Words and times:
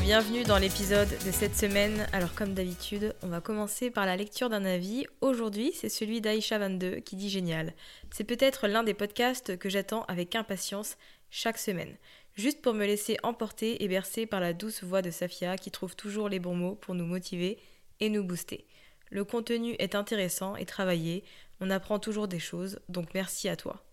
Bienvenue 0.00 0.42
dans 0.44 0.58
l'épisode 0.58 1.08
de 1.08 1.30
cette 1.30 1.56
semaine. 1.56 2.06
Alors 2.12 2.34
comme 2.34 2.54
d'habitude, 2.54 3.14
on 3.22 3.28
va 3.28 3.40
commencer 3.40 3.90
par 3.90 4.06
la 4.06 4.16
lecture 4.16 4.48
d'un 4.48 4.64
avis. 4.64 5.06
Aujourd'hui, 5.20 5.72
c'est 5.74 5.88
celui 5.88 6.20
d'Aïcha22 6.20 7.02
qui 7.02 7.16
dit 7.16 7.30
génial. 7.30 7.74
C'est 8.10 8.24
peut-être 8.24 8.66
l'un 8.66 8.82
des 8.82 8.94
podcasts 8.94 9.58
que 9.58 9.68
j'attends 9.68 10.04
avec 10.04 10.34
impatience 10.34 10.96
chaque 11.30 11.58
semaine 11.58 11.96
juste 12.36 12.62
pour 12.62 12.74
me 12.74 12.86
laisser 12.86 13.18
emporter 13.22 13.82
et 13.82 13.88
bercer 13.88 14.26
par 14.26 14.40
la 14.40 14.52
douce 14.52 14.82
voix 14.82 15.02
de 15.02 15.10
Safia 15.10 15.56
qui 15.56 15.70
trouve 15.70 15.94
toujours 15.94 16.28
les 16.28 16.38
bons 16.38 16.54
mots 16.54 16.74
pour 16.74 16.94
nous 16.94 17.06
motiver 17.06 17.58
et 18.00 18.08
nous 18.08 18.24
booster. 18.24 18.66
Le 19.10 19.24
contenu 19.24 19.74
est 19.78 19.94
intéressant 19.94 20.56
et 20.56 20.64
travaillé, 20.64 21.24
on 21.60 21.70
apprend 21.70 21.98
toujours 21.98 22.28
des 22.28 22.38
choses, 22.38 22.78
donc 22.88 23.08
merci 23.14 23.48
à 23.48 23.56
toi. 23.56 23.84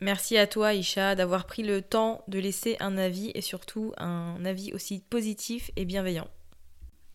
Merci 0.00 0.38
à 0.38 0.46
toi 0.46 0.74
Isha 0.74 1.16
d'avoir 1.16 1.46
pris 1.46 1.64
le 1.64 1.82
temps 1.82 2.22
de 2.28 2.38
laisser 2.38 2.76
un 2.78 2.96
avis 2.96 3.32
et 3.34 3.40
surtout 3.40 3.92
un 3.96 4.44
avis 4.44 4.72
aussi 4.72 5.00
positif 5.00 5.72
et 5.76 5.84
bienveillant. 5.84 6.28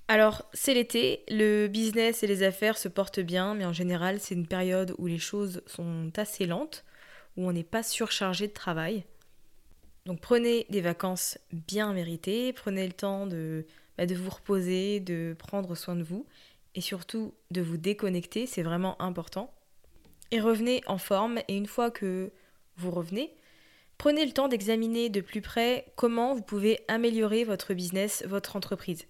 Alors, 0.10 0.44
c'est 0.54 0.74
l'été, 0.74 1.24
le 1.30 1.68
business 1.68 2.24
et 2.24 2.28
les 2.28 2.44
affaires 2.44 2.78
se 2.78 2.90
portent 2.90 3.22
bien, 3.22 3.56
mais 3.56 3.66
en 3.66 3.72
général, 3.72 4.20
c'est 4.20 4.36
une 4.36 4.48
période 4.48 4.94
où 4.98 5.08
les 5.08 5.18
choses 5.18 5.62
sont 5.66 6.12
assez 6.18 6.46
lentes, 6.46 6.84
où 7.38 7.48
on 7.48 7.54
n'est 7.54 7.64
pas 7.64 7.84
surchargé 7.84 8.48
de 8.48 8.54
travail. 8.54 9.06
Donc 10.06 10.20
prenez 10.20 10.66
des 10.70 10.82
vacances 10.82 11.38
bien 11.54 11.94
méritées, 11.94 12.52
prenez 12.52 12.86
le 12.86 12.92
temps 12.92 13.26
de, 13.28 13.66
bah, 13.98 14.06
de 14.06 14.16
vous 14.16 14.30
reposer, 14.30 15.00
de 15.00 15.36
prendre 15.40 15.76
soin 15.76 15.96
de 15.96 16.04
vous 16.04 16.26
et 16.76 16.82
surtout 16.82 17.34
de 17.52 17.62
vous 17.62 17.78
déconnecter, 17.78 18.46
c'est 18.46 18.64
vraiment 18.64 19.02
important. 19.02 19.54
Et 20.32 20.42
revenez 20.42 20.82
en 20.88 20.98
forme 20.98 21.40
et 21.48 21.56
une 21.56 21.68
fois 21.68 21.92
que 21.92 22.32
vous 22.78 22.92
revenez, 22.92 23.36
prenez 23.98 24.26
le 24.26 24.32
temps 24.32 24.48
d'examiner 24.48 25.10
de 25.10 25.22
plus 25.22 25.42
près 25.42 25.86
comment 25.96 26.34
vous 26.34 26.42
pouvez 26.42 26.80
améliorer 26.88 27.44
votre 27.44 27.74
business, 27.74 28.24
votre 28.28 28.56
entreprise. 28.56 29.06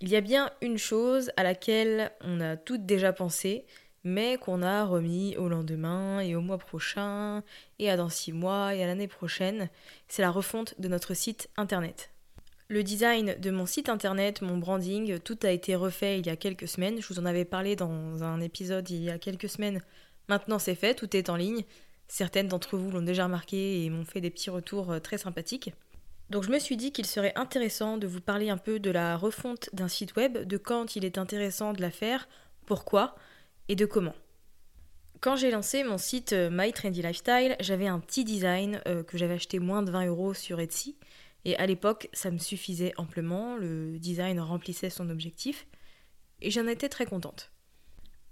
Il 0.00 0.08
y 0.08 0.16
a 0.16 0.20
bien 0.20 0.50
une 0.62 0.78
chose 0.78 1.32
à 1.36 1.42
laquelle 1.42 2.12
on 2.20 2.40
a 2.40 2.56
toutes 2.56 2.86
déjà 2.86 3.12
pensé, 3.12 3.66
mais 4.04 4.38
qu'on 4.38 4.62
a 4.62 4.84
remis 4.84 5.36
au 5.36 5.48
lendemain 5.48 6.20
et 6.20 6.36
au 6.36 6.40
mois 6.40 6.58
prochain 6.58 7.42
et 7.78 7.90
à 7.90 7.96
dans 7.96 8.08
six 8.08 8.32
mois 8.32 8.74
et 8.74 8.82
à 8.82 8.86
l'année 8.86 9.08
prochaine, 9.08 9.68
c'est 10.06 10.22
la 10.22 10.30
refonte 10.30 10.74
de 10.78 10.88
notre 10.88 11.14
site 11.14 11.50
internet. 11.56 12.10
Le 12.68 12.82
design 12.82 13.34
de 13.40 13.50
mon 13.50 13.66
site 13.66 13.88
internet, 13.88 14.42
mon 14.42 14.58
branding, 14.58 15.18
tout 15.20 15.38
a 15.42 15.50
été 15.50 15.74
refait 15.74 16.18
il 16.18 16.26
y 16.26 16.30
a 16.30 16.36
quelques 16.36 16.68
semaines. 16.68 17.00
Je 17.00 17.08
vous 17.08 17.18
en 17.18 17.24
avais 17.24 17.46
parlé 17.46 17.76
dans 17.76 18.22
un 18.22 18.40
épisode 18.40 18.88
il 18.90 19.02
y 19.02 19.10
a 19.10 19.18
quelques 19.18 19.48
semaines. 19.48 19.82
Maintenant 20.28 20.58
c'est 20.58 20.74
fait, 20.74 20.94
tout 20.94 21.16
est 21.16 21.30
en 21.30 21.36
ligne. 21.36 21.64
Certaines 22.08 22.48
d'entre 22.48 22.76
vous 22.78 22.90
l'ont 22.90 23.02
déjà 23.02 23.24
remarqué 23.24 23.84
et 23.84 23.90
m'ont 23.90 24.04
fait 24.04 24.22
des 24.22 24.30
petits 24.30 24.50
retours 24.50 24.92
euh, 24.92 24.98
très 24.98 25.18
sympathiques. 25.18 25.72
Donc 26.30 26.42
je 26.42 26.50
me 26.50 26.58
suis 26.58 26.76
dit 26.76 26.90
qu'il 26.92 27.06
serait 27.06 27.32
intéressant 27.36 27.96
de 27.96 28.06
vous 28.06 28.20
parler 28.20 28.50
un 28.50 28.56
peu 28.58 28.78
de 28.78 28.90
la 28.90 29.16
refonte 29.16 29.70
d'un 29.72 29.88
site 29.88 30.16
web, 30.16 30.38
de 30.38 30.56
quand 30.56 30.96
il 30.96 31.04
est 31.04 31.18
intéressant 31.18 31.72
de 31.72 31.80
la 31.80 31.90
faire, 31.90 32.28
pourquoi, 32.66 33.14
et 33.68 33.76
de 33.76 33.86
comment. 33.86 34.14
Quand 35.20 35.36
j'ai 35.36 35.50
lancé 35.50 35.84
mon 35.84 35.98
site 35.98 36.32
euh, 36.32 36.48
My 36.50 36.72
Trendy 36.72 37.02
Lifestyle, 37.02 37.56
j'avais 37.60 37.88
un 37.88 37.98
petit 37.98 38.24
design 38.24 38.80
euh, 38.86 39.02
que 39.02 39.18
j'avais 39.18 39.34
acheté 39.34 39.58
moins 39.58 39.82
de 39.82 39.90
20 39.90 40.06
euros 40.06 40.32
sur 40.32 40.60
Etsy. 40.60 40.96
Et 41.44 41.56
à 41.56 41.66
l'époque, 41.66 42.08
ça 42.12 42.30
me 42.30 42.38
suffisait 42.38 42.92
amplement, 42.96 43.56
le 43.56 43.98
design 43.98 44.38
remplissait 44.40 44.90
son 44.90 45.10
objectif. 45.10 45.66
Et 46.40 46.50
j'en 46.50 46.66
étais 46.66 46.88
très 46.88 47.06
contente. 47.06 47.50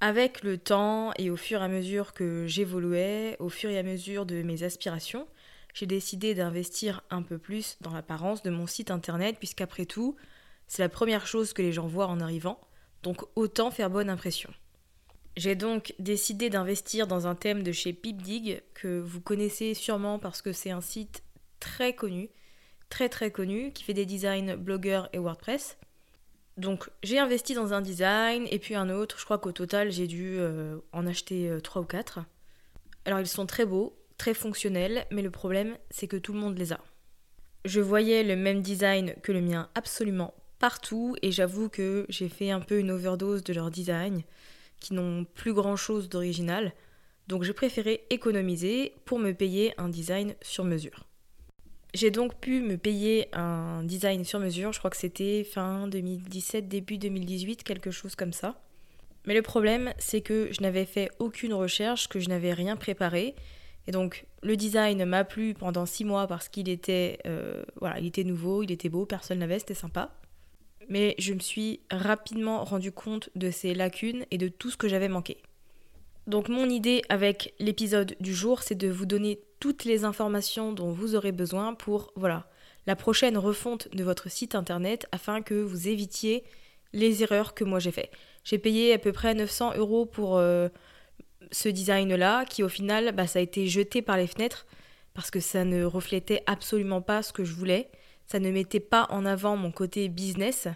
Avec 0.01 0.43
le 0.43 0.59
temps 0.59 1.13
et 1.17 1.31
au 1.31 1.37
fur 1.37 1.63
et 1.63 1.65
à 1.65 1.69
mesure 1.69 2.13
que 2.13 2.47
j'évoluais, 2.47 3.37
au 3.39 3.49
fur 3.49 3.71
et 3.71 3.79
à 3.79 3.83
mesure 3.83 4.27
de 4.27 4.43
mes 4.43 4.63
aspirations, 4.63 5.27
j'ai 5.73 5.87
décidé 5.87 6.35
d'investir 6.35 7.03
un 7.09 7.23
peu 7.23 7.39
plus 7.39 7.79
dans 7.81 7.93
l'apparence 7.93 8.43
de 8.43 8.51
mon 8.51 8.67
site 8.67 8.91
internet, 8.91 9.37
puisqu'après 9.39 9.87
tout, 9.87 10.17
c'est 10.69 10.83
la 10.83 10.91
première 10.91 11.27
chose 11.27 11.55
que 11.55 11.63
les 11.63 11.73
gens 11.73 11.87
voient 11.87 12.09
en 12.09 12.21
arrivant, 12.21 12.61
donc 13.03 13.23
autant 13.37 13.71
faire 13.71 13.89
bonne 13.89 14.11
impression. 14.11 14.51
J'ai 15.37 15.55
donc 15.55 15.95
décidé 15.99 16.51
d'investir 16.51 17.07
dans 17.07 17.27
un 17.27 17.35
thème 17.35 17.63
de 17.63 17.73
chez 17.73 17.93
PipDig 17.93 18.63
que 18.75 19.01
vous 19.01 19.21
connaissez 19.21 19.75
sûrement 19.75 20.19
parce 20.19 20.43
que 20.43 20.53
c'est 20.53 20.71
un 20.71 20.81
site 20.81 21.23
très 21.61 21.95
connu, 21.95 22.31
très 22.89 23.09
très 23.09 23.31
connu, 23.31 23.73
qui 23.73 23.83
fait 23.83 23.95
des 23.95 24.07
designs 24.07 24.57
blogueurs 24.57 25.09
et 25.13 25.19
WordPress. 25.19 25.79
Donc 26.57 26.89
j'ai 27.03 27.19
investi 27.19 27.55
dans 27.55 27.75
un 27.75 27.83
design 27.83 28.47
et 28.51 28.59
puis 28.59 28.75
un 28.75 28.89
autre, 28.89 29.19
je 29.19 29.25
crois 29.25 29.39
qu'au 29.39 29.53
total 29.53 29.93
j'ai 29.93 30.07
dû 30.07 30.37
euh, 30.39 30.79
en 30.93 31.07
acheter 31.07 31.51
euh, 31.51 31.61
trois 31.61 31.83
3 31.83 31.83
ou 31.83 31.85
4. 31.85 32.19
Alors 33.05 33.21
ils 33.21 33.27
sont 33.27 33.47
très 33.47 33.67
beaux, 33.67 33.95
très 34.17 34.33
fonctionnels, 34.33 35.07
mais 35.11 35.23
le 35.23 35.31
problème 35.31 35.77
c'est 35.91 36.09
que 36.09 36.17
tout 36.17 36.33
le 36.33 36.39
monde 36.39 36.59
les 36.59 36.73
a. 36.73 36.81
Je 37.67 37.81
voyais 37.81 38.23
le 38.23 38.37
même 38.37 38.63
design 38.63 39.15
que 39.23 39.33
le 39.33 39.43
mien 39.43 39.69
absolument 39.75 40.33
partout 40.59 41.17
et 41.21 41.31
j'avoue 41.31 41.69
que 41.69 42.07
j'ai 42.09 42.29
fait 42.29 42.51
un 42.51 42.61
peu 42.61 42.79
une 42.79 42.91
overdose 42.91 43.45
de 43.45 43.53
leur 43.53 43.71
design 43.71 44.23
qui 44.81 44.95
n'ont 44.95 45.25
plus 45.25 45.53
grand 45.53 45.77
chose 45.77 46.09
d'original, 46.09 46.73
donc 47.29 47.43
j'ai 47.43 47.53
préféré 47.53 48.07
économiser 48.11 48.95
pour 49.05 49.19
me 49.19 49.33
payer 49.33 49.75
un 49.79 49.89
design 49.89 50.35
sur 50.43 50.65
mesure. 50.65 51.05
J'ai 51.97 52.11
donc 52.11 52.35
pu 52.35 52.61
me 52.61 52.77
payer 52.77 53.29
un 53.33 53.83
design 53.83 54.23
sur 54.23 54.39
mesure, 54.39 54.71
je 54.75 54.79
crois 54.79 54.91
que 54.91 54.99
c'était 54.99 55.45
fin 55.45 55.89
2017, 55.89 56.69
début 56.69 56.99
2018, 56.99 57.63
quelque 57.63 57.91
chose 57.91 58.15
comme 58.15 58.35
ça. 58.35 58.61
Mais 59.25 59.33
le 59.33 59.41
problème, 59.41 59.95
c'est 59.97 60.21
que 60.21 60.51
je 60.53 60.61
n'avais 60.61 60.85
fait 60.85 61.11
aucune 61.21 61.55
recherche, 61.55 62.09
que 62.09 62.21
je 62.21 62.29
n'avais 62.29 62.53
rien 62.53 62.77
préparé. 62.77 63.35
Et 63.87 63.93
donc, 63.93 64.27
le 64.43 64.59
design 64.59 65.03
m'a 65.07 65.25
plu 65.25 65.55
pendant 65.55 65.87
six 65.87 66.05
mois 66.05 66.27
parce 66.27 66.51
qu'il 66.51 66.69
était, 66.69 67.19
euh, 67.25 67.65
voilà, 67.81 67.99
il 67.99 68.05
était 68.05 68.25
nouveau, 68.25 68.63
il 68.63 68.71
était 68.71 68.91
beau, 68.91 69.07
personne 69.07 69.39
n'avait, 69.39 69.59
c'était 69.59 69.73
sympa. 69.73 70.13
mais 70.91 71.15
je 71.19 71.33
me 71.33 71.39
suis 71.39 71.81
rapidement 71.91 72.63
rendu 72.63 72.93
compte 72.93 73.31
de 73.37 73.51
ces 73.51 73.73
lacunes 73.73 74.27
et 74.31 74.37
de 74.37 74.49
tout 74.49 74.69
ce 74.69 74.77
que 74.77 74.87
j'avais 74.87 75.09
manqué. 75.09 75.39
Donc 76.27 76.51
mon 76.51 76.69
idée 76.69 77.01
avec 77.09 77.55
l'épisode 77.59 78.17
du 78.21 78.35
jour, 78.35 78.63
c'est 78.63 78.75
de 78.75 78.89
vous 78.89 79.07
donner 79.07 79.39
toutes 79.67 79.85
les 79.85 80.05
informations 80.05 80.73
dont 80.73 80.93
vous 80.93 81.17
aurez 81.17 81.33
besoin 81.33 81.75
pour 81.75 82.13
voilà, 82.15 82.49
la 82.87 82.95
prochaine 82.95 83.37
refonte 83.37 83.89
de 83.93 84.05
votre 84.05 84.31
site 84.31 84.55
internet 84.55 85.09
afin 85.11 85.43
que 85.43 85.55
vous 85.55 85.89
évitiez 85.89 86.45
les 86.93 87.25
erreurs 87.25 87.53
que 87.53 87.65
moi 87.65 87.81
j'ai 87.81 87.91
fait. 87.91 88.13
J'ai 88.45 88.59
payé 88.59 88.93
à 88.93 88.99
peu 88.99 89.11
près 89.11 89.35
900 89.35 89.73
euros 89.75 90.07
pour 90.07 90.39
euh, 90.39 90.69
ce 91.51 91.69
design-là, 91.69 92.45
qui 92.45 92.63
au 92.63 92.69
final, 92.69 93.11
bah, 93.11 93.27
ça 93.27 93.41
a 93.41 93.43
été 93.43 93.67
jeté 93.67 94.03
par 94.03 94.17
les 94.17 94.29
fenêtres 94.29 94.67
parce 95.15 95.33
que 95.33 95.41
ça 95.41 95.65
ne 95.65 95.83
reflétait 95.83 96.45
absolument 96.47 97.03
pas 97.03 97.25
ce 97.25 97.33
que 97.33 97.43
je 97.43 97.53
voulais. 97.53 97.91
Ça 98.29 98.39
ne 98.39 98.53
mettait 98.53 98.79
pas 98.79 99.09
en 99.11 99.27
avant 99.27 99.57
mon 99.57 99.73
côté 99.73 100.09
business. 100.09 100.69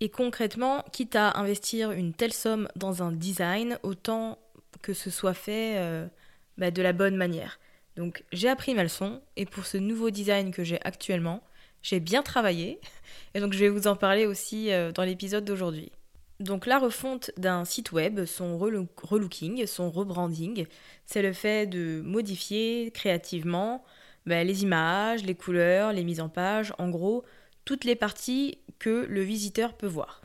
Et 0.00 0.10
concrètement, 0.10 0.84
quitte 0.92 1.16
à 1.16 1.38
investir 1.38 1.92
une 1.92 2.12
telle 2.12 2.34
somme 2.34 2.68
dans 2.76 3.02
un 3.02 3.10
design, 3.10 3.78
autant 3.82 4.38
que 4.82 4.92
ce 4.92 5.08
soit 5.08 5.32
fait 5.32 5.78
euh, 5.78 6.06
bah, 6.58 6.70
de 6.70 6.82
la 6.82 6.92
bonne 6.92 7.16
manière. 7.16 7.58
Donc 7.98 8.22
j'ai 8.32 8.48
appris 8.48 8.74
ma 8.74 8.84
leçon 8.84 9.20
et 9.36 9.44
pour 9.44 9.66
ce 9.66 9.76
nouveau 9.76 10.10
design 10.10 10.52
que 10.52 10.62
j'ai 10.62 10.78
actuellement, 10.82 11.42
j'ai 11.82 11.98
bien 11.98 12.22
travaillé 12.22 12.80
et 13.34 13.40
donc 13.40 13.52
je 13.52 13.58
vais 13.58 13.68
vous 13.68 13.88
en 13.88 13.96
parler 13.96 14.24
aussi 14.24 14.72
euh, 14.72 14.92
dans 14.92 15.02
l'épisode 15.02 15.44
d'aujourd'hui. 15.44 15.90
Donc 16.38 16.66
la 16.66 16.78
refonte 16.78 17.32
d'un 17.36 17.64
site 17.64 17.90
web, 17.90 18.24
son 18.24 18.56
relooking, 18.56 19.66
son 19.66 19.90
rebranding, 19.90 20.66
c'est 21.06 21.22
le 21.22 21.32
fait 21.32 21.66
de 21.66 22.00
modifier 22.04 22.92
créativement 22.92 23.84
bah, 24.26 24.44
les 24.44 24.62
images, 24.62 25.24
les 25.24 25.34
couleurs, 25.34 25.92
les 25.92 26.04
mises 26.04 26.20
en 26.20 26.28
page, 26.28 26.72
en 26.78 26.90
gros, 26.90 27.24
toutes 27.64 27.84
les 27.84 27.96
parties 27.96 28.58
que 28.78 29.06
le 29.08 29.22
visiteur 29.22 29.76
peut 29.76 29.88
voir. 29.88 30.22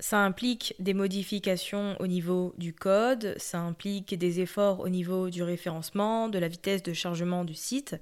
Ça 0.00 0.18
implique 0.24 0.74
des 0.78 0.94
modifications 0.94 1.94
au 2.00 2.06
niveau 2.06 2.54
du 2.56 2.72
code, 2.72 3.34
ça 3.36 3.60
implique 3.60 4.14
des 4.18 4.40
efforts 4.40 4.80
au 4.80 4.88
niveau 4.88 5.28
du 5.28 5.42
référencement, 5.42 6.28
de 6.28 6.38
la 6.38 6.48
vitesse 6.48 6.82
de 6.82 6.94
chargement 6.94 7.44
du 7.44 7.54
site, 7.54 7.96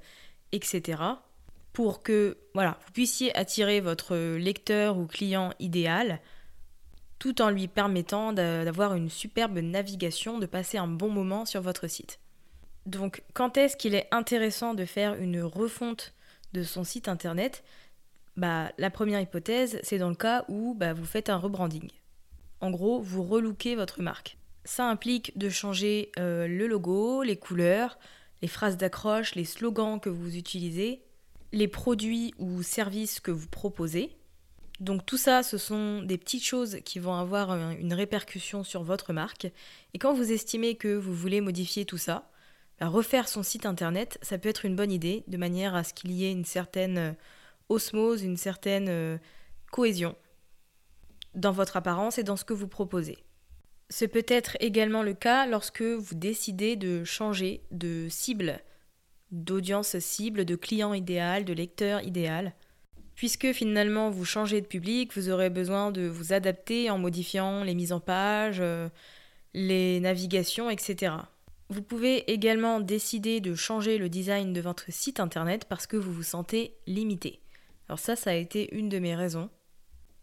etc. 0.52 1.02
Pour 1.72 2.02
que 2.02 2.38
voilà, 2.54 2.78
vous 2.86 2.92
puissiez 2.92 3.36
attirer 3.36 3.80
votre 3.80 4.16
lecteur 4.36 4.96
ou 4.96 5.06
client 5.06 5.52
idéal 5.58 6.20
tout 7.18 7.42
en 7.42 7.50
lui 7.50 7.66
permettant 7.66 8.32
d'avoir 8.32 8.94
une 8.94 9.10
superbe 9.10 9.58
navigation, 9.58 10.38
de 10.38 10.46
passer 10.46 10.78
un 10.78 10.86
bon 10.86 11.10
moment 11.10 11.44
sur 11.46 11.60
votre 11.62 11.88
site. 11.88 12.20
Donc 12.86 13.22
quand 13.34 13.56
est-ce 13.56 13.76
qu'il 13.76 13.94
est 13.94 14.08
intéressant 14.12 14.74
de 14.74 14.84
faire 14.84 15.14
une 15.14 15.42
refonte 15.42 16.14
de 16.52 16.62
son 16.62 16.84
site 16.84 17.08
internet? 17.08 17.64
Bah, 18.38 18.72
La 18.78 18.90
première 18.90 19.20
hypothèse, 19.20 19.78
c'est 19.82 19.98
dans 19.98 20.08
le 20.08 20.14
cas 20.14 20.44
où 20.48 20.74
bah, 20.74 20.94
vous 20.94 21.04
faites 21.04 21.28
un 21.28 21.36
rebranding. 21.36 21.90
En 22.60 22.70
gros, 22.70 23.00
vous 23.00 23.22
relookez 23.22 23.76
votre 23.76 24.00
marque. 24.00 24.38
Ça 24.64 24.88
implique 24.88 25.36
de 25.36 25.50
changer 25.50 26.10
euh, 26.18 26.48
le 26.48 26.66
logo, 26.66 27.22
les 27.22 27.36
couleurs, 27.36 27.98
les 28.40 28.48
phrases 28.48 28.76
d'accroche, 28.76 29.34
les 29.34 29.44
slogans 29.44 30.00
que 30.00 30.08
vous 30.08 30.36
utilisez, 30.36 31.02
les 31.52 31.68
produits 31.68 32.34
ou 32.38 32.62
services 32.62 33.20
que 33.20 33.30
vous 33.30 33.48
proposez, 33.48 34.18
donc 34.80 35.04
tout 35.04 35.16
ça, 35.16 35.42
ce 35.42 35.58
sont 35.58 36.02
des 36.02 36.18
petites 36.18 36.44
choses 36.44 36.78
qui 36.84 37.00
vont 37.00 37.14
avoir 37.14 37.50
une 37.72 37.92
répercussion 37.92 38.62
sur 38.62 38.84
votre 38.84 39.12
marque. 39.12 39.46
Et 39.92 39.98
quand 39.98 40.14
vous 40.14 40.30
estimez 40.30 40.76
que 40.76 40.94
vous 40.94 41.14
voulez 41.14 41.40
modifier 41.40 41.84
tout 41.84 41.98
ça, 41.98 42.30
bah, 42.78 42.86
refaire 42.86 43.26
son 43.26 43.42
site 43.42 43.66
internet, 43.66 44.18
ça 44.22 44.38
peut 44.38 44.48
être 44.48 44.64
une 44.64 44.76
bonne 44.76 44.92
idée, 44.92 45.24
de 45.26 45.36
manière 45.36 45.74
à 45.74 45.82
ce 45.82 45.94
qu'il 45.94 46.12
y 46.12 46.24
ait 46.24 46.32
une 46.32 46.44
certaine 46.44 46.98
euh, 46.98 47.12
osmose, 47.68 48.22
une 48.22 48.36
certaine 48.36 48.88
euh, 48.88 49.18
cohésion 49.70 50.16
dans 51.34 51.52
votre 51.52 51.76
apparence 51.76 52.18
et 52.18 52.24
dans 52.24 52.36
ce 52.36 52.44
que 52.44 52.54
vous 52.54 52.68
proposez. 52.68 53.18
Ce 53.90 54.04
peut 54.04 54.26
être 54.28 54.56
également 54.60 55.02
le 55.02 55.14
cas 55.14 55.46
lorsque 55.46 55.82
vous 55.82 56.14
décidez 56.14 56.76
de 56.76 57.04
changer 57.04 57.62
de 57.70 58.08
cible, 58.10 58.60
d'audience 59.30 59.98
cible, 59.98 60.44
de 60.44 60.56
client 60.56 60.94
idéal, 60.94 61.44
de 61.44 61.52
lecteur 61.52 62.02
idéal 62.02 62.54
puisque 63.18 63.52
finalement 63.52 64.10
vous 64.10 64.24
changez 64.24 64.60
de 64.60 64.66
public, 64.66 65.12
vous 65.16 65.28
aurez 65.28 65.50
besoin 65.50 65.90
de 65.90 66.06
vous 66.06 66.32
adapter 66.32 66.88
en 66.88 66.98
modifiant 66.98 67.64
les 67.64 67.74
mises 67.74 67.92
en 67.92 67.98
page, 67.98 68.58
euh, 68.60 68.88
les 69.54 69.98
navigations, 69.98 70.70
etc. 70.70 71.14
Vous 71.68 71.82
pouvez 71.82 72.30
également 72.30 72.78
décider 72.78 73.40
de 73.40 73.56
changer 73.56 73.98
le 73.98 74.08
design 74.08 74.52
de 74.52 74.60
votre 74.60 74.92
site 74.92 75.18
internet 75.18 75.64
parce 75.68 75.88
que 75.88 75.96
vous 75.96 76.12
vous 76.12 76.22
sentez 76.22 76.76
limité. 76.86 77.40
Alors 77.88 77.98
ça, 77.98 78.16
ça 78.16 78.30
a 78.30 78.34
été 78.34 78.74
une 78.74 78.88
de 78.88 78.98
mes 78.98 79.14
raisons. 79.14 79.50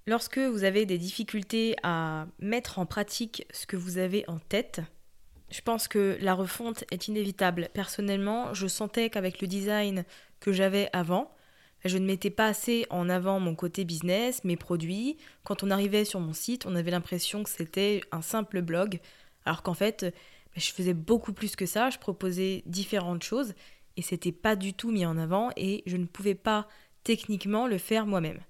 Lorsque 0.07 0.37
vous 0.37 0.63
avez 0.63 0.85
des 0.85 0.99
difficultés 0.99 1.75
à 1.81 2.27
mettre 2.39 2.77
en 2.77 2.85
pratique 2.85 3.47
ce 3.51 3.65
que 3.65 3.75
vous 3.75 3.97
avez 3.97 4.23
en 4.27 4.37
tête, 4.37 4.81
je 5.49 5.61
pense 5.61 5.87
que 5.87 6.17
la 6.21 6.35
refonte 6.35 6.83
est 6.91 7.07
inévitable. 7.07 7.69
Personnellement, 7.73 8.53
je 8.53 8.67
sentais 8.67 9.09
qu'avec 9.09 9.41
le 9.41 9.47
design 9.47 10.03
que 10.39 10.51
j'avais 10.51 10.89
avant, 10.93 11.31
je 11.83 11.97
ne 11.97 12.05
mettais 12.05 12.29
pas 12.29 12.47
assez 12.47 12.85
en 12.89 13.09
avant 13.09 13.39
mon 13.39 13.55
côté 13.55 13.83
business, 13.83 14.43
mes 14.43 14.57
produits. 14.57 15.17
Quand 15.43 15.63
on 15.63 15.71
arrivait 15.71 16.05
sur 16.05 16.19
mon 16.19 16.33
site, 16.33 16.65
on 16.65 16.75
avait 16.75 16.91
l'impression 16.91 17.43
que 17.43 17.49
c'était 17.49 18.01
un 18.11 18.21
simple 18.21 18.61
blog, 18.61 18.99
alors 19.45 19.63
qu'en 19.63 19.73
fait, 19.75 20.01
ben, 20.01 20.61
je 20.61 20.71
faisais 20.71 20.93
beaucoup 20.93 21.33
plus 21.33 21.55
que 21.55 21.65
ça. 21.65 21.89
Je 21.89 21.97
proposais 21.97 22.63
différentes 22.65 23.23
choses 23.23 23.53
et 23.97 24.01
c'était 24.01 24.31
pas 24.31 24.55
du 24.55 24.73
tout 24.73 24.91
mis 24.91 25.05
en 25.05 25.17
avant 25.17 25.51
et 25.55 25.83
je 25.85 25.97
ne 25.97 26.05
pouvais 26.05 26.35
pas 26.35 26.67
techniquement 27.05 27.67
le 27.67 27.77
faire 27.77 28.05
moi-même. 28.05 28.41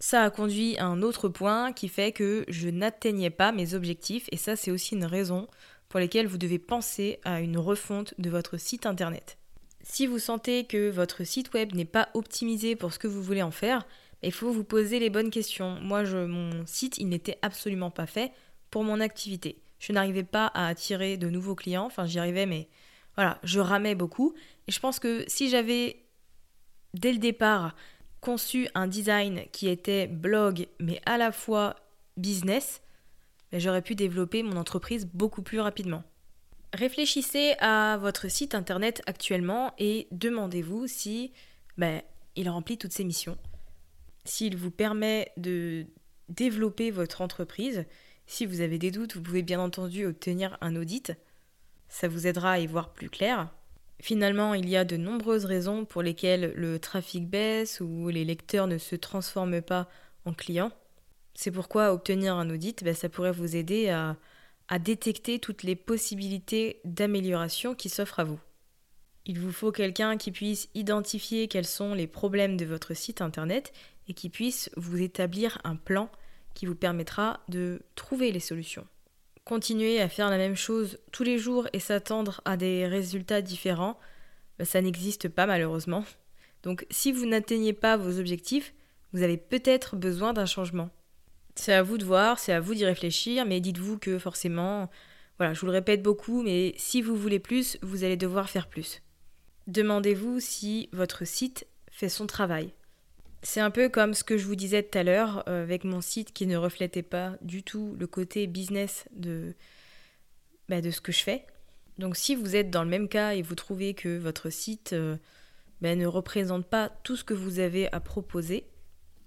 Ça 0.00 0.22
a 0.22 0.30
conduit 0.30 0.78
à 0.78 0.86
un 0.86 1.02
autre 1.02 1.28
point 1.28 1.72
qui 1.72 1.88
fait 1.88 2.12
que 2.12 2.46
je 2.48 2.70
n'atteignais 2.70 3.30
pas 3.30 3.52
mes 3.52 3.74
objectifs 3.74 4.28
et 4.32 4.38
ça 4.38 4.56
c'est 4.56 4.70
aussi 4.70 4.94
une 4.94 5.04
raison 5.04 5.48
pour 5.88 6.00
laquelle 6.00 6.26
vous 6.26 6.38
devez 6.38 6.58
penser 6.58 7.20
à 7.24 7.40
une 7.40 7.58
refonte 7.58 8.14
de 8.18 8.30
votre 8.30 8.56
site 8.56 8.86
internet. 8.86 9.36
Si 9.82 10.06
vous 10.06 10.18
sentez 10.18 10.64
que 10.64 10.90
votre 10.90 11.24
site 11.24 11.52
web 11.52 11.74
n'est 11.74 11.84
pas 11.84 12.08
optimisé 12.14 12.76
pour 12.76 12.92
ce 12.92 12.98
que 12.98 13.06
vous 13.06 13.22
voulez 13.22 13.42
en 13.42 13.50
faire, 13.50 13.86
il 14.22 14.32
faut 14.32 14.50
vous 14.50 14.64
poser 14.64 14.98
les 14.98 15.10
bonnes 15.10 15.30
questions. 15.30 15.78
Moi, 15.80 16.04
je, 16.04 16.18
mon 16.18 16.66
site, 16.66 16.98
il 16.98 17.08
n'était 17.08 17.38
absolument 17.42 17.90
pas 17.90 18.06
fait 18.06 18.32
pour 18.70 18.82
mon 18.82 19.00
activité. 19.00 19.62
Je 19.78 19.92
n'arrivais 19.92 20.24
pas 20.24 20.46
à 20.46 20.66
attirer 20.66 21.16
de 21.16 21.28
nouveaux 21.28 21.54
clients, 21.54 21.84
enfin 21.84 22.06
j'y 22.06 22.18
arrivais, 22.18 22.46
mais 22.46 22.68
voilà, 23.14 23.38
je 23.44 23.60
ramais 23.60 23.94
beaucoup. 23.94 24.34
Et 24.66 24.72
je 24.72 24.80
pense 24.80 24.98
que 24.98 25.24
si 25.28 25.48
j'avais, 25.48 26.05
dès 26.96 27.12
le 27.12 27.18
départ, 27.18 27.74
conçu 28.20 28.68
un 28.74 28.86
design 28.86 29.42
qui 29.52 29.68
était 29.68 30.06
blog, 30.06 30.66
mais 30.80 31.00
à 31.06 31.18
la 31.18 31.32
fois 31.32 31.76
business, 32.16 32.82
j'aurais 33.52 33.82
pu 33.82 33.94
développer 33.94 34.42
mon 34.42 34.56
entreprise 34.56 35.06
beaucoup 35.06 35.42
plus 35.42 35.60
rapidement. 35.60 36.02
Réfléchissez 36.72 37.54
à 37.60 37.96
votre 37.98 38.28
site 38.28 38.54
internet 38.54 39.02
actuellement 39.06 39.72
et 39.78 40.08
demandez-vous 40.10 40.86
si 40.86 41.32
ben, 41.78 42.02
il 42.34 42.48
remplit 42.48 42.78
toutes 42.78 42.92
ses 42.92 43.04
missions, 43.04 43.38
s'il 44.24 44.56
vous 44.56 44.70
permet 44.70 45.30
de 45.36 45.86
développer 46.28 46.90
votre 46.90 47.22
entreprise. 47.22 47.84
Si 48.26 48.44
vous 48.44 48.60
avez 48.60 48.78
des 48.78 48.90
doutes, 48.90 49.14
vous 49.14 49.22
pouvez 49.22 49.42
bien 49.42 49.60
entendu 49.60 50.04
obtenir 50.04 50.58
un 50.60 50.74
audit. 50.74 51.12
Ça 51.88 52.08
vous 52.08 52.26
aidera 52.26 52.52
à 52.52 52.58
y 52.58 52.66
voir 52.66 52.92
plus 52.92 53.08
clair. 53.08 53.48
Finalement, 54.00 54.54
il 54.54 54.68
y 54.68 54.76
a 54.76 54.84
de 54.84 54.96
nombreuses 54.96 55.46
raisons 55.46 55.84
pour 55.84 56.02
lesquelles 56.02 56.52
le 56.54 56.78
trafic 56.78 57.28
baisse 57.28 57.80
ou 57.80 58.08
les 58.08 58.24
lecteurs 58.24 58.66
ne 58.66 58.78
se 58.78 58.96
transforment 58.96 59.62
pas 59.62 59.88
en 60.24 60.32
clients. 60.32 60.72
C'est 61.34 61.50
pourquoi 61.50 61.92
obtenir 61.92 62.34
un 62.34 62.50
audit, 62.50 62.84
ben, 62.84 62.94
ça 62.94 63.08
pourrait 63.08 63.32
vous 63.32 63.56
aider 63.56 63.88
à 63.88 64.16
à 64.68 64.78
détecter 64.78 65.38
toutes 65.38 65.62
les 65.62 65.76
possibilités 65.76 66.80
d'amélioration 66.84 67.74
qui 67.74 67.88
s'offrent 67.88 68.20
à 68.20 68.24
vous. 68.24 68.40
Il 69.24 69.40
vous 69.40 69.52
faut 69.52 69.72
quelqu'un 69.72 70.16
qui 70.16 70.30
puisse 70.30 70.68
identifier 70.74 71.48
quels 71.48 71.66
sont 71.66 71.94
les 71.94 72.06
problèmes 72.06 72.56
de 72.56 72.64
votre 72.64 72.94
site 72.94 73.20
internet 73.20 73.72
et 74.08 74.14
qui 74.14 74.28
puisse 74.28 74.70
vous 74.76 75.00
établir 75.00 75.58
un 75.64 75.76
plan 75.76 76.10
qui 76.54 76.66
vous 76.66 76.76
permettra 76.76 77.40
de 77.48 77.82
trouver 77.96 78.32
les 78.32 78.40
solutions. 78.40 78.86
Continuer 79.46 80.00
à 80.00 80.08
faire 80.08 80.28
la 80.28 80.38
même 80.38 80.56
chose 80.56 80.98
tous 81.12 81.22
les 81.22 81.38
jours 81.38 81.68
et 81.72 81.78
s'attendre 81.78 82.40
à 82.44 82.56
des 82.56 82.84
résultats 82.84 83.42
différents, 83.42 83.96
ben, 84.58 84.64
ça 84.64 84.82
n'existe 84.82 85.28
pas 85.28 85.46
malheureusement. 85.46 86.04
Donc 86.64 86.84
si 86.90 87.12
vous 87.12 87.26
n'atteignez 87.26 87.72
pas 87.72 87.96
vos 87.96 88.18
objectifs, 88.18 88.74
vous 89.12 89.22
avez 89.22 89.36
peut-être 89.36 89.94
besoin 89.94 90.32
d'un 90.32 90.46
changement. 90.46 90.90
C'est 91.54 91.72
à 91.72 91.84
vous 91.84 91.96
de 91.96 92.04
voir, 92.04 92.40
c'est 92.40 92.52
à 92.52 92.58
vous 92.58 92.74
d'y 92.74 92.84
réfléchir, 92.84 93.46
mais 93.46 93.60
dites-vous 93.60 93.98
que 93.98 94.18
forcément, 94.18 94.90
voilà, 95.38 95.54
je 95.54 95.60
vous 95.60 95.66
le 95.66 95.72
répète 95.72 96.02
beaucoup, 96.02 96.42
mais 96.42 96.74
si 96.76 97.00
vous 97.00 97.14
voulez 97.14 97.38
plus, 97.38 97.78
vous 97.82 98.02
allez 98.02 98.16
devoir 98.16 98.50
faire 98.50 98.66
plus. 98.66 99.00
Demandez-vous 99.68 100.40
si 100.40 100.88
votre 100.92 101.24
site 101.24 101.68
fait 101.92 102.08
son 102.08 102.26
travail. 102.26 102.72
C'est 103.42 103.60
un 103.60 103.70
peu 103.70 103.88
comme 103.88 104.14
ce 104.14 104.24
que 104.24 104.38
je 104.38 104.44
vous 104.44 104.56
disais 104.56 104.82
tout 104.82 104.98
à 104.98 105.02
l'heure 105.02 105.44
euh, 105.48 105.62
avec 105.62 105.84
mon 105.84 106.00
site 106.00 106.32
qui 106.32 106.46
ne 106.46 106.56
reflétait 106.56 107.02
pas 107.02 107.36
du 107.42 107.62
tout 107.62 107.94
le 107.98 108.06
côté 108.06 108.46
business 108.46 109.04
de, 109.12 109.54
bah, 110.68 110.80
de 110.80 110.90
ce 110.90 111.00
que 111.00 111.12
je 111.12 111.22
fais. 111.22 111.46
Donc 111.98 112.16
si 112.16 112.34
vous 112.34 112.56
êtes 112.56 112.70
dans 112.70 112.82
le 112.82 112.90
même 112.90 113.08
cas 113.08 113.34
et 113.34 113.42
vous 113.42 113.54
trouvez 113.54 113.94
que 113.94 114.18
votre 114.18 114.50
site 114.50 114.92
euh, 114.92 115.16
bah, 115.80 115.94
ne 115.94 116.06
représente 116.06 116.66
pas 116.66 116.90
tout 117.04 117.16
ce 117.16 117.24
que 117.24 117.34
vous 117.34 117.58
avez 117.58 117.92
à 117.92 118.00
proposer, 118.00 118.66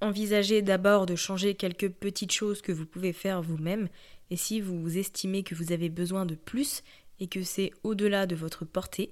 envisagez 0.01 0.61
d'abord 0.61 1.05
de 1.05 1.15
changer 1.15 1.55
quelques 1.55 1.89
petites 1.89 2.31
choses 2.31 2.61
que 2.61 2.71
vous 2.71 2.85
pouvez 2.85 3.13
faire 3.13 3.41
vous-même, 3.41 3.89
et 4.29 4.35
si 4.35 4.61
vous 4.61 4.97
estimez 4.97 5.43
que 5.43 5.55
vous 5.55 5.71
avez 5.71 5.89
besoin 5.89 6.25
de 6.25 6.35
plus 6.35 6.83
et 7.19 7.27
que 7.27 7.43
c'est 7.43 7.71
au-delà 7.83 8.27
de 8.27 8.35
votre 8.35 8.65
portée, 8.65 9.09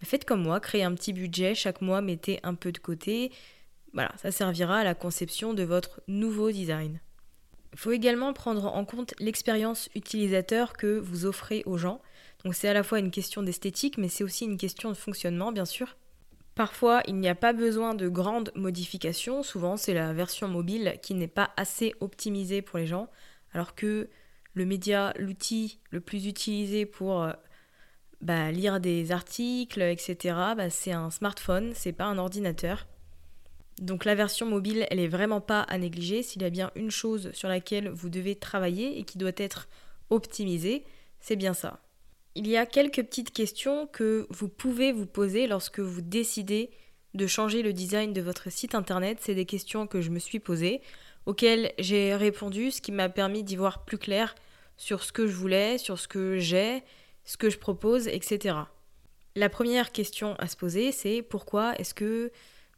bah, 0.00 0.06
faites 0.06 0.24
comme 0.24 0.42
moi, 0.42 0.60
créez 0.60 0.82
un 0.82 0.94
petit 0.94 1.12
budget, 1.12 1.54
chaque 1.54 1.80
mois 1.80 2.02
mettez 2.02 2.40
un 2.42 2.54
peu 2.54 2.72
de 2.72 2.78
côté. 2.78 3.32
Voilà, 3.92 4.12
ça 4.16 4.30
servira 4.30 4.78
à 4.78 4.84
la 4.84 4.94
conception 4.94 5.54
de 5.54 5.62
votre 5.62 6.00
nouveau 6.08 6.50
design. 6.50 7.00
Il 7.72 7.78
faut 7.78 7.92
également 7.92 8.32
prendre 8.32 8.66
en 8.66 8.84
compte 8.84 9.14
l'expérience 9.18 9.88
utilisateur 9.94 10.72
que 10.74 10.98
vous 10.98 11.26
offrez 11.26 11.62
aux 11.66 11.78
gens. 11.78 12.00
Donc 12.44 12.54
c'est 12.54 12.68
à 12.68 12.72
la 12.72 12.82
fois 12.82 12.98
une 12.98 13.10
question 13.10 13.42
d'esthétique, 13.42 13.98
mais 13.98 14.08
c'est 14.08 14.24
aussi 14.24 14.44
une 14.44 14.56
question 14.56 14.88
de 14.90 14.96
fonctionnement, 14.96 15.52
bien 15.52 15.64
sûr. 15.64 15.96
Parfois, 16.54 17.02
il 17.06 17.16
n'y 17.16 17.28
a 17.28 17.36
pas 17.36 17.52
besoin 17.52 17.94
de 17.94 18.08
grandes 18.08 18.50
modifications. 18.56 19.42
Souvent, 19.42 19.76
c'est 19.76 19.94
la 19.94 20.12
version 20.12 20.48
mobile 20.48 20.98
qui 21.02 21.14
n'est 21.14 21.28
pas 21.28 21.50
assez 21.56 21.94
optimisée 22.00 22.62
pour 22.62 22.78
les 22.78 22.86
gens, 22.86 23.08
alors 23.52 23.76
que 23.76 24.08
le 24.54 24.64
média, 24.64 25.14
l'outil 25.18 25.78
le 25.90 26.00
plus 26.00 26.26
utilisé 26.26 26.84
pour 26.84 27.22
euh, 27.22 27.32
bah, 28.20 28.50
lire 28.50 28.80
des 28.80 29.12
articles, 29.12 29.80
etc., 29.80 30.34
bah, 30.56 30.68
c'est 30.68 30.90
un 30.90 31.10
smartphone, 31.10 31.72
c'est 31.74 31.92
pas 31.92 32.06
un 32.06 32.18
ordinateur. 32.18 32.88
Donc 33.80 34.04
la 34.04 34.14
version 34.14 34.46
mobile, 34.46 34.86
elle 34.90 35.00
est 35.00 35.08
vraiment 35.08 35.40
pas 35.40 35.62
à 35.62 35.78
négliger. 35.78 36.22
S'il 36.22 36.42
y 36.42 36.44
a 36.44 36.50
bien 36.50 36.70
une 36.74 36.90
chose 36.90 37.30
sur 37.32 37.48
laquelle 37.48 37.88
vous 37.88 38.08
devez 38.08 38.34
travailler 38.34 38.98
et 38.98 39.04
qui 39.04 39.18
doit 39.18 39.32
être 39.36 39.68
optimisée, 40.10 40.84
c'est 41.20 41.36
bien 41.36 41.54
ça. 41.54 41.80
Il 42.34 42.46
y 42.46 42.56
a 42.56 42.66
quelques 42.66 43.02
petites 43.02 43.32
questions 43.32 43.86
que 43.86 44.26
vous 44.30 44.48
pouvez 44.48 44.92
vous 44.92 45.06
poser 45.06 45.46
lorsque 45.46 45.80
vous 45.80 46.00
décidez 46.00 46.70
de 47.14 47.26
changer 47.26 47.62
le 47.62 47.72
design 47.72 48.12
de 48.12 48.20
votre 48.20 48.50
site 48.50 48.74
internet. 48.74 49.18
C'est 49.20 49.34
des 49.34 49.46
questions 49.46 49.86
que 49.86 50.00
je 50.00 50.10
me 50.10 50.18
suis 50.18 50.38
posées, 50.38 50.80
auxquelles 51.26 51.72
j'ai 51.78 52.14
répondu, 52.14 52.70
ce 52.70 52.80
qui 52.80 52.92
m'a 52.92 53.08
permis 53.08 53.42
d'y 53.42 53.56
voir 53.56 53.84
plus 53.84 53.98
clair 53.98 54.34
sur 54.76 55.02
ce 55.02 55.12
que 55.12 55.26
je 55.26 55.34
voulais, 55.34 55.78
sur 55.78 55.98
ce 55.98 56.06
que 56.06 56.38
j'ai, 56.38 56.82
ce 57.24 57.36
que 57.36 57.50
je 57.50 57.58
propose, 57.58 58.08
etc. 58.08 58.56
La 59.34 59.48
première 59.48 59.92
question 59.92 60.34
à 60.36 60.46
se 60.46 60.56
poser, 60.56 60.92
c'est 60.92 61.22
pourquoi 61.22 61.74
est-ce 61.78 61.94
que 61.94 62.30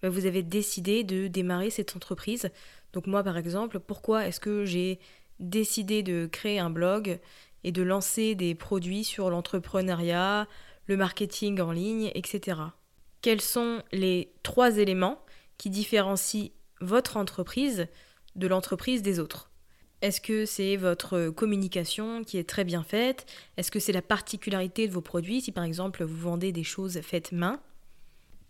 vous 0.03 0.27
avez 0.27 0.43
décidé 0.43 1.05
de 1.05 1.27
démarrer 1.27 1.71
cette 1.71 1.97
entreprise. 1.97 2.51
Donc 2.93 3.07
moi 3.07 3.23
par 3.23 3.37
exemple, 3.37 3.81
pourquoi 3.81 4.27
est-ce 4.27 4.41
que 4.41 4.65
j'ai 4.65 4.99
décidé 5.39 6.03
de 6.03 6.29
créer 6.31 6.59
un 6.59 6.71
blog 6.71 7.19
et 7.65 7.73
de 7.73 7.83
lancer 7.83 8.35
des 8.35 8.55
produits 8.55 9.05
sur 9.05 9.31
l'entrepreneuriat, 9.31 10.49
le 10.87 10.97
marketing 10.97 11.61
en 11.61 11.73
ligne, 11.73 12.11
etc. 12.15 12.61
Quels 13.23 13.41
sont 13.41 13.83
les 13.93 14.33
trois 14.43 14.79
éléments 14.79 15.23
qui 15.59 15.71
différencient 15.71 16.51
votre 16.81 17.17
entreprise 17.17 17.87
de 18.37 18.47
l'entreprise 18.47 19.03
des 19.03 19.21
autres? 19.21 19.51
Est-ce 20.01 20.23
que 20.23 20.47
c'est 20.47 20.77
votre 20.77 21.29
communication 21.29 22.25
qui 22.25 22.39
est 22.39 22.49
très 22.49 22.65
bien 22.65 22.83
faite? 22.83 23.27
Est-ce 23.59 23.71
que 23.71 23.79
c'est 23.79 23.93
la 23.93 24.01
particularité 24.01 24.89
de 24.89 24.93
vos 24.93 25.03
produits? 25.03 25.43
Si 25.43 25.53
par 25.53 25.65
exemple 25.65 26.05
vous 26.05 26.17
vendez 26.17 26.53
des 26.53 26.65
choses 26.65 27.01
faites 27.03 27.33
main 27.33 27.61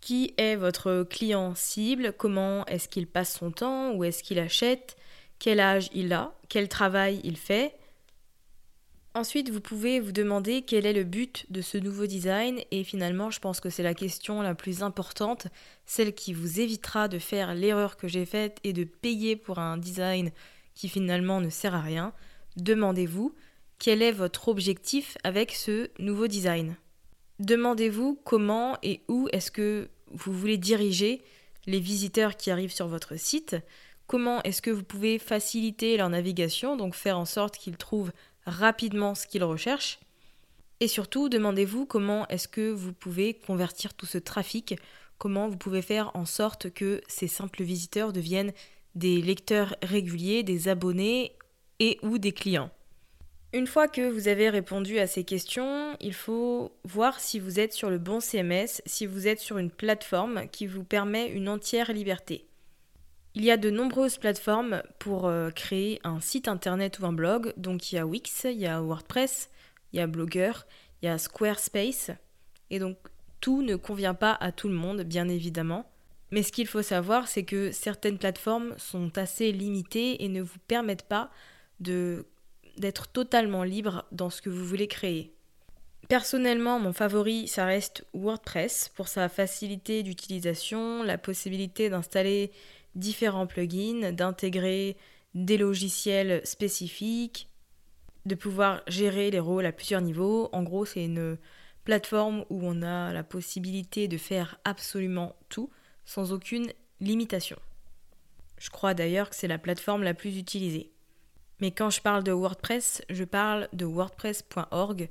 qui 0.01 0.33
est 0.37 0.55
votre 0.55 1.03
client 1.03 1.53
cible 1.55 2.13
Comment 2.17 2.65
est-ce 2.65 2.89
qu'il 2.89 3.07
passe 3.07 3.37
son 3.37 3.51
temps 3.51 3.93
Où 3.93 4.03
est-ce 4.03 4.23
qu'il 4.23 4.39
achète 4.39 4.97
Quel 5.39 5.59
âge 5.59 5.89
il 5.93 6.11
a 6.11 6.33
Quel 6.49 6.67
travail 6.67 7.21
il 7.23 7.37
fait 7.37 7.75
Ensuite, 9.13 9.49
vous 9.49 9.59
pouvez 9.59 9.99
vous 9.99 10.13
demander 10.13 10.61
quel 10.61 10.85
est 10.85 10.93
le 10.93 11.03
but 11.03 11.45
de 11.49 11.61
ce 11.61 11.77
nouveau 11.77 12.05
design 12.05 12.61
et 12.71 12.85
finalement, 12.85 13.29
je 13.29 13.41
pense 13.41 13.59
que 13.59 13.69
c'est 13.69 13.83
la 13.83 13.93
question 13.93 14.41
la 14.41 14.55
plus 14.55 14.83
importante, 14.83 15.47
celle 15.85 16.15
qui 16.15 16.33
vous 16.33 16.61
évitera 16.61 17.09
de 17.09 17.19
faire 17.19 17.53
l'erreur 17.53 17.97
que 17.97 18.07
j'ai 18.07 18.25
faite 18.25 18.59
et 18.63 18.71
de 18.71 18.85
payer 18.85 19.35
pour 19.35 19.59
un 19.59 19.77
design 19.77 20.31
qui 20.75 20.87
finalement 20.87 21.41
ne 21.41 21.49
sert 21.49 21.75
à 21.75 21.81
rien. 21.81 22.13
Demandez-vous 22.55 23.35
quel 23.79 24.01
est 24.01 24.13
votre 24.13 24.47
objectif 24.47 25.17
avec 25.25 25.51
ce 25.51 25.89
nouveau 25.99 26.27
design. 26.27 26.77
Demandez-vous 27.41 28.19
comment 28.23 28.77
et 28.83 29.01
où 29.07 29.27
est-ce 29.31 29.49
que 29.49 29.89
vous 30.11 30.31
voulez 30.31 30.59
diriger 30.59 31.23
les 31.65 31.79
visiteurs 31.79 32.37
qui 32.37 32.51
arrivent 32.51 32.71
sur 32.71 32.87
votre 32.87 33.15
site, 33.15 33.55
comment 34.05 34.43
est-ce 34.43 34.61
que 34.61 34.69
vous 34.69 34.83
pouvez 34.83 35.17
faciliter 35.17 35.97
leur 35.97 36.09
navigation, 36.09 36.77
donc 36.77 36.93
faire 36.93 37.17
en 37.17 37.25
sorte 37.25 37.57
qu'ils 37.57 37.77
trouvent 37.77 38.11
rapidement 38.45 39.15
ce 39.15 39.25
qu'ils 39.25 39.43
recherchent? 39.43 39.99
Et 40.81 40.87
surtout, 40.87 41.29
demandez-vous 41.29 41.87
comment 41.87 42.27
est-ce 42.27 42.47
que 42.47 42.69
vous 42.69 42.93
pouvez 42.93 43.33
convertir 43.33 43.95
tout 43.95 44.05
ce 44.05 44.19
trafic, 44.19 44.75
comment 45.17 45.49
vous 45.49 45.57
pouvez 45.57 45.81
faire 45.81 46.11
en 46.13 46.25
sorte 46.25 46.71
que 46.71 47.01
ces 47.07 47.27
simples 47.27 47.63
visiteurs 47.63 48.13
deviennent 48.13 48.53
des 48.93 49.19
lecteurs 49.19 49.75
réguliers, 49.81 50.43
des 50.43 50.67
abonnés 50.67 51.35
et 51.79 51.97
ou 52.03 52.19
des 52.19 52.33
clients? 52.33 52.69
Une 53.53 53.67
fois 53.67 53.89
que 53.89 54.09
vous 54.09 54.29
avez 54.29 54.49
répondu 54.49 54.97
à 54.99 55.07
ces 55.07 55.25
questions, 55.25 55.97
il 55.99 56.13
faut 56.13 56.71
voir 56.85 57.19
si 57.19 57.37
vous 57.37 57.59
êtes 57.59 57.73
sur 57.73 57.89
le 57.89 57.97
bon 57.97 58.21
CMS, 58.21 58.81
si 58.85 59.05
vous 59.05 59.27
êtes 59.27 59.39
sur 59.39 59.57
une 59.57 59.71
plateforme 59.71 60.47
qui 60.53 60.67
vous 60.67 60.85
permet 60.85 61.27
une 61.27 61.49
entière 61.49 61.91
liberté. 61.91 62.45
Il 63.35 63.43
y 63.43 63.51
a 63.51 63.57
de 63.57 63.69
nombreuses 63.69 64.17
plateformes 64.17 64.81
pour 64.99 65.27
euh, 65.27 65.49
créer 65.51 65.99
un 66.05 66.21
site 66.21 66.47
internet 66.47 66.99
ou 66.99 67.05
un 67.05 67.11
blog. 67.11 67.53
Donc 67.57 67.91
il 67.91 67.95
y 67.95 67.97
a 67.97 68.05
Wix, 68.05 68.45
il 68.45 68.57
y 68.57 68.67
a 68.67 68.81
WordPress, 68.81 69.49
il 69.91 69.99
y 69.99 70.01
a 70.01 70.07
Blogger, 70.07 70.53
il 71.01 71.07
y 71.07 71.09
a 71.09 71.17
Squarespace. 71.17 72.11
Et 72.69 72.79
donc 72.79 72.97
tout 73.41 73.61
ne 73.61 73.75
convient 73.75 74.13
pas 74.13 74.33
à 74.39 74.53
tout 74.53 74.69
le 74.69 74.75
monde, 74.75 75.01
bien 75.01 75.27
évidemment. 75.27 75.91
Mais 76.31 76.43
ce 76.43 76.53
qu'il 76.53 76.67
faut 76.67 76.81
savoir, 76.81 77.27
c'est 77.27 77.43
que 77.43 77.73
certaines 77.73 78.17
plateformes 78.17 78.75
sont 78.77 79.17
assez 79.17 79.51
limitées 79.51 80.23
et 80.23 80.29
ne 80.29 80.41
vous 80.41 80.59
permettent 80.67 81.07
pas 81.07 81.29
de 81.81 82.25
d'être 82.77 83.07
totalement 83.07 83.63
libre 83.63 84.05
dans 84.11 84.29
ce 84.29 84.41
que 84.41 84.49
vous 84.49 84.65
voulez 84.65 84.87
créer. 84.87 85.33
Personnellement, 86.07 86.79
mon 86.79 86.93
favori, 86.93 87.47
ça 87.47 87.65
reste 87.65 88.05
WordPress 88.13 88.89
pour 88.95 89.07
sa 89.07 89.29
facilité 89.29 90.03
d'utilisation, 90.03 91.03
la 91.03 91.17
possibilité 91.17 91.89
d'installer 91.89 92.51
différents 92.95 93.47
plugins, 93.47 94.11
d'intégrer 94.11 94.97
des 95.33 95.57
logiciels 95.57 96.41
spécifiques, 96.45 97.47
de 98.25 98.35
pouvoir 98.35 98.81
gérer 98.87 99.31
les 99.31 99.39
rôles 99.39 99.65
à 99.65 99.71
plusieurs 99.71 100.01
niveaux. 100.01 100.49
En 100.51 100.63
gros, 100.63 100.85
c'est 100.85 101.05
une 101.05 101.37
plateforme 101.85 102.45
où 102.49 102.59
on 102.63 102.81
a 102.81 103.13
la 103.13 103.23
possibilité 103.23 104.07
de 104.07 104.17
faire 104.17 104.59
absolument 104.65 105.35
tout 105.49 105.69
sans 106.05 106.33
aucune 106.33 106.71
limitation. 106.99 107.57
Je 108.57 108.69
crois 108.69 108.93
d'ailleurs 108.93 109.29
que 109.29 109.35
c'est 109.35 109.47
la 109.47 109.57
plateforme 109.57 110.03
la 110.03 110.13
plus 110.13 110.37
utilisée. 110.37 110.91
Mais 111.61 111.69
quand 111.71 111.91
je 111.91 112.01
parle 112.01 112.23
de 112.23 112.31
WordPress, 112.31 113.03
je 113.09 113.23
parle 113.23 113.69
de 113.71 113.85
WordPress.org, 113.85 115.09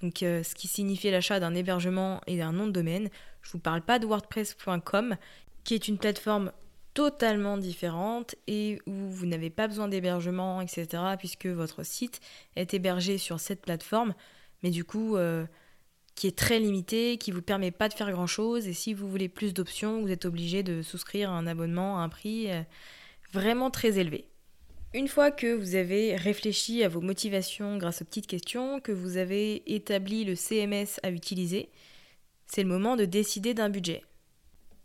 donc 0.00 0.22
euh, 0.22 0.44
ce 0.44 0.54
qui 0.54 0.68
signifie 0.68 1.10
l'achat 1.10 1.40
d'un 1.40 1.56
hébergement 1.56 2.20
et 2.28 2.38
d'un 2.38 2.52
nom 2.52 2.68
de 2.68 2.72
domaine. 2.72 3.10
Je 3.42 3.48
ne 3.48 3.52
vous 3.52 3.58
parle 3.58 3.82
pas 3.82 3.98
de 3.98 4.06
WordPress.com, 4.06 5.16
qui 5.64 5.74
est 5.74 5.88
une 5.88 5.98
plateforme 5.98 6.52
totalement 6.94 7.58
différente 7.58 8.36
et 8.46 8.80
où 8.86 8.92
vous 8.92 9.26
n'avez 9.26 9.50
pas 9.50 9.66
besoin 9.66 9.88
d'hébergement, 9.88 10.60
etc., 10.60 10.86
puisque 11.18 11.46
votre 11.46 11.82
site 11.82 12.20
est 12.54 12.74
hébergé 12.74 13.18
sur 13.18 13.40
cette 13.40 13.62
plateforme, 13.62 14.14
mais 14.62 14.70
du 14.70 14.84
coup, 14.84 15.16
euh, 15.16 15.46
qui 16.14 16.28
est 16.28 16.36
très 16.36 16.60
limité, 16.60 17.18
qui 17.18 17.30
ne 17.30 17.36
vous 17.36 17.42
permet 17.42 17.70
pas 17.70 17.88
de 17.88 17.94
faire 17.94 18.10
grand-chose, 18.10 18.68
et 18.68 18.72
si 18.72 18.94
vous 18.94 19.08
voulez 19.08 19.28
plus 19.28 19.52
d'options, 19.52 20.00
vous 20.00 20.10
êtes 20.10 20.24
obligé 20.24 20.62
de 20.62 20.82
souscrire 20.82 21.30
un 21.30 21.46
abonnement 21.46 21.98
à 21.98 22.02
un 22.02 22.08
prix 22.08 22.50
euh, 22.50 22.62
vraiment 23.32 23.70
très 23.70 23.98
élevé. 23.98 24.28
Une 24.94 25.08
fois 25.08 25.30
que 25.30 25.52
vous 25.52 25.74
avez 25.74 26.16
réfléchi 26.16 26.82
à 26.82 26.88
vos 26.88 27.02
motivations 27.02 27.76
grâce 27.76 28.00
aux 28.00 28.06
petites 28.06 28.26
questions, 28.26 28.80
que 28.80 28.90
vous 28.90 29.18
avez 29.18 29.62
établi 29.72 30.24
le 30.24 30.34
CMS 30.34 30.98
à 31.02 31.10
utiliser, 31.10 31.68
c'est 32.46 32.62
le 32.62 32.70
moment 32.70 32.96
de 32.96 33.04
décider 33.04 33.52
d'un 33.52 33.68
budget. 33.68 34.02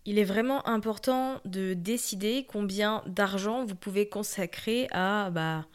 Il 0.05 0.19
est 0.19 0.25
vraiment 0.25 0.67
important 0.67 1.39
de 1.45 1.73
décider 1.73 2.45
combien 2.45 3.01
d'argent 3.07 3.63
vous 3.63 3.75
pouvez 3.75 4.09
consacrer 4.09 4.89
à 4.91 5.29
bah, 5.29 5.65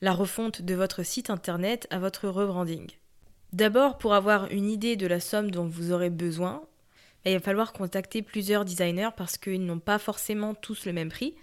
la 0.00 0.14
refonte 0.14 0.62
de 0.62 0.74
votre 0.74 1.02
site 1.02 1.28
internet, 1.28 1.86
à 1.90 1.98
votre 1.98 2.28
rebranding. 2.28 2.90
D'abord, 3.52 3.98
pour 3.98 4.14
avoir 4.14 4.50
une 4.50 4.70
idée 4.70 4.96
de 4.96 5.06
la 5.06 5.20
somme 5.20 5.50
dont 5.50 5.66
vous 5.66 5.92
aurez 5.92 6.08
besoin, 6.08 6.62
il 7.26 7.34
va 7.34 7.40
falloir 7.40 7.74
contacter 7.74 8.22
plusieurs 8.22 8.64
designers 8.64 9.10
parce 9.14 9.36
qu'ils 9.36 9.66
n'ont 9.66 9.78
pas 9.78 9.98
forcément 9.98 10.54
tous 10.54 10.86
le 10.86 10.94
même 10.94 11.10
prix. 11.10 11.34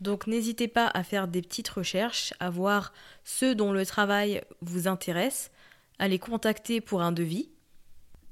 Donc 0.00 0.26
n'hésitez 0.26 0.68
pas 0.68 0.90
à 0.92 1.02
faire 1.02 1.28
des 1.28 1.42
petites 1.42 1.68
recherches, 1.68 2.34
à 2.40 2.50
voir 2.50 2.92
ceux 3.24 3.54
dont 3.54 3.72
le 3.72 3.86
travail 3.86 4.42
vous 4.60 4.88
intéresse, 4.88 5.50
à 5.98 6.08
les 6.08 6.18
contacter 6.18 6.80
pour 6.80 7.02
un 7.02 7.12
devis. 7.12 7.50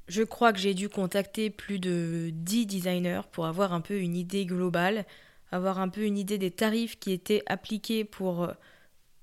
Je 0.09 0.23
crois 0.23 0.53
que 0.53 0.59
j'ai 0.59 0.75
dû 0.75 0.89
contacter 0.89 1.49
plus 1.49 1.79
de 1.79 2.31
10 2.33 2.67
designers 2.67 3.23
pour 3.31 3.47
avoir 3.47 3.73
un 3.73 3.81
peu 3.81 3.99
une 3.99 4.17
idée 4.17 4.45
globale, 4.45 5.07
avoir 5.53 5.79
un 5.79 5.89
peu 5.89 6.03
une 6.03 6.19
idée 6.19 6.39
des 6.39 6.51
tarifs 6.51 6.99
qui 6.99 7.13
étaient 7.13 7.43
appliqués 7.47 8.05
pour 8.05 8.45
euh, 8.45 8.53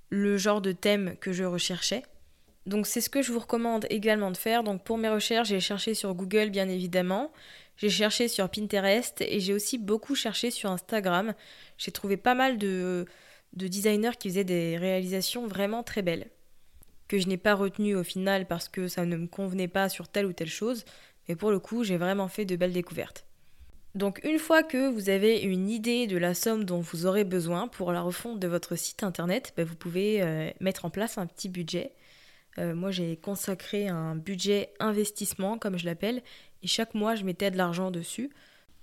le 0.09 0.37
genre 0.37 0.61
de 0.61 0.71
thème 0.71 1.15
que 1.19 1.33
je 1.33 1.43
recherchais. 1.43 2.03
Donc 2.65 2.87
c'est 2.87 3.01
ce 3.01 3.09
que 3.09 3.21
je 3.21 3.31
vous 3.31 3.39
recommande 3.39 3.85
également 3.89 4.31
de 4.31 4.37
faire. 4.37 4.63
Donc 4.63 4.83
pour 4.83 4.97
mes 4.97 5.09
recherches, 5.09 5.49
j'ai 5.49 5.59
cherché 5.59 5.93
sur 5.93 6.13
Google 6.13 6.49
bien 6.49 6.69
évidemment. 6.69 7.31
J'ai 7.79 7.89
cherché 7.89 8.27
sur 8.27 8.49
Pinterest 8.49 9.21
et 9.21 9.39
j'ai 9.39 9.53
aussi 9.53 9.77
beaucoup 9.77 10.13
cherché 10.13 10.51
sur 10.51 10.69
Instagram. 10.69 11.33
J'ai 11.77 11.91
trouvé 11.91 12.17
pas 12.17 12.35
mal 12.35 12.57
de, 12.57 13.05
de 13.53 13.67
designers 13.69 14.17
qui 14.19 14.27
faisaient 14.27 14.43
des 14.43 14.77
réalisations 14.77 15.47
vraiment 15.47 15.81
très 15.81 16.01
belles. 16.01 16.29
Que 17.07 17.17
je 17.19 17.27
n'ai 17.27 17.37
pas 17.37 17.55
retenu 17.55 17.95
au 17.95 18.03
final 18.03 18.47
parce 18.47 18.67
que 18.67 18.89
ça 18.89 19.05
ne 19.05 19.15
me 19.15 19.27
convenait 19.27 19.69
pas 19.69 19.87
sur 19.87 20.09
telle 20.09 20.25
ou 20.25 20.33
telle 20.33 20.49
chose. 20.49 20.83
Mais 21.29 21.37
pour 21.37 21.51
le 21.51 21.59
coup, 21.59 21.85
j'ai 21.85 21.95
vraiment 21.95 22.27
fait 22.27 22.43
de 22.43 22.57
belles 22.57 22.73
découvertes. 22.73 23.25
Donc 23.95 24.19
une 24.25 24.39
fois 24.39 24.61
que 24.61 24.89
vous 24.89 25.09
avez 25.09 25.39
une 25.39 25.69
idée 25.69 26.05
de 26.05 26.17
la 26.17 26.33
somme 26.33 26.65
dont 26.65 26.81
vous 26.81 27.05
aurez 27.05 27.23
besoin 27.23 27.69
pour 27.69 27.93
la 27.93 28.01
refonte 28.01 28.39
de 28.39 28.47
votre 28.47 28.75
site 28.75 29.03
internet, 29.03 29.53
ben, 29.55 29.65
vous 29.65 29.75
pouvez 29.75 30.21
euh, 30.21 30.51
mettre 30.59 30.83
en 30.83 30.89
place 30.89 31.17
un 31.17 31.25
petit 31.25 31.47
budget. 31.47 31.93
Euh, 32.57 32.75
moi 32.75 32.91
j'ai 32.91 33.15
consacré 33.15 33.87
un 33.87 34.15
budget 34.15 34.73
investissement 34.79 35.57
comme 35.57 35.77
je 35.77 35.85
l'appelle 35.85 36.21
et 36.63 36.67
chaque 36.67 36.93
mois 36.93 37.15
je 37.15 37.23
mettais 37.23 37.51
de 37.51 37.57
l'argent 37.57 37.91
dessus. 37.91 38.29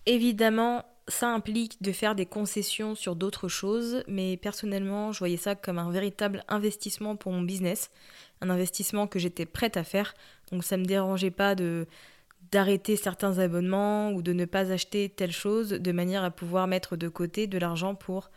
Évidemment 0.06 0.84
ça 1.08 1.28
implique 1.28 1.80
de 1.82 1.92
faire 1.92 2.14
des 2.14 2.26
concessions 2.26 2.94
sur 2.94 3.14
d'autres 3.14 3.48
choses, 3.48 4.02
mais 4.08 4.36
personnellement 4.36 5.12
je 5.12 5.18
voyais 5.20 5.36
ça 5.36 5.54
comme 5.54 5.78
un 5.78 5.90
véritable 5.90 6.44
investissement 6.48 7.16
pour 7.16 7.32
mon 7.32 7.42
business, 7.42 7.90
un 8.40 8.50
investissement 8.50 9.06
que 9.06 9.18
j'étais 9.18 9.46
prête 9.46 9.76
à 9.76 9.84
faire, 9.84 10.14
donc 10.50 10.64
ça 10.64 10.76
ne 10.76 10.82
me 10.82 10.86
dérangeait 10.86 11.30
pas 11.30 11.54
de 11.54 11.86
d'arrêter 12.52 12.94
certains 12.94 13.38
abonnements 13.40 14.12
ou 14.12 14.22
de 14.22 14.32
ne 14.32 14.44
pas 14.44 14.70
acheter 14.70 15.08
telle 15.08 15.32
chose 15.32 15.70
de 15.70 15.92
manière 15.92 16.22
à 16.22 16.30
pouvoir 16.30 16.68
mettre 16.68 16.96
de 16.96 17.08
côté 17.08 17.48
de 17.48 17.58
l'argent 17.58 17.96
pour 17.96 18.30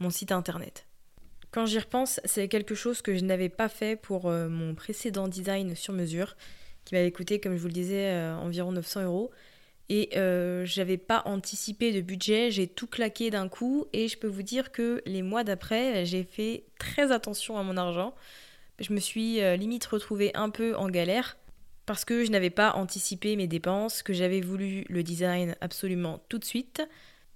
mon 0.00 0.10
site 0.10 0.32
internet. 0.32 0.86
Quand 1.50 1.64
j'y 1.64 1.78
repense, 1.78 2.20
c'est 2.24 2.48
quelque 2.48 2.74
chose 2.74 3.00
que 3.00 3.14
je 3.14 3.24
n'avais 3.24 3.48
pas 3.48 3.70
fait 3.70 3.96
pour 3.96 4.26
euh, 4.26 4.48
mon 4.48 4.74
précédent 4.74 5.28
design 5.28 5.74
sur 5.74 5.94
mesure, 5.94 6.36
qui 6.88 6.94
m'avait 6.94 7.12
coûté, 7.12 7.38
comme 7.38 7.54
je 7.54 7.60
vous 7.60 7.66
le 7.66 7.72
disais, 7.74 8.12
euh, 8.12 8.34
environ 8.36 8.72
900 8.72 9.04
euros. 9.04 9.30
Et 9.90 10.10
euh, 10.16 10.64
j'avais 10.64 10.96
pas 10.96 11.22
anticipé 11.26 11.92
de 11.92 12.00
budget, 12.00 12.50
j'ai 12.50 12.66
tout 12.66 12.86
claqué 12.86 13.30
d'un 13.30 13.48
coup, 13.48 13.86
et 13.92 14.08
je 14.08 14.16
peux 14.18 14.26
vous 14.26 14.42
dire 14.42 14.72
que 14.72 15.02
les 15.04 15.22
mois 15.22 15.44
d'après, 15.44 16.06
j'ai 16.06 16.24
fait 16.24 16.64
très 16.78 17.12
attention 17.12 17.58
à 17.58 17.62
mon 17.62 17.76
argent. 17.76 18.14
Je 18.78 18.92
me 18.92 19.00
suis 19.00 19.40
limite 19.56 19.84
retrouvée 19.86 20.30
un 20.34 20.50
peu 20.50 20.76
en 20.76 20.88
galère 20.88 21.36
parce 21.84 22.04
que 22.04 22.24
je 22.24 22.30
n'avais 22.30 22.50
pas 22.50 22.72
anticipé 22.74 23.34
mes 23.34 23.46
dépenses, 23.46 24.02
que 24.02 24.12
j'avais 24.12 24.40
voulu 24.40 24.84
le 24.88 25.02
design 25.02 25.56
absolument 25.60 26.22
tout 26.28 26.38
de 26.38 26.44
suite, 26.44 26.86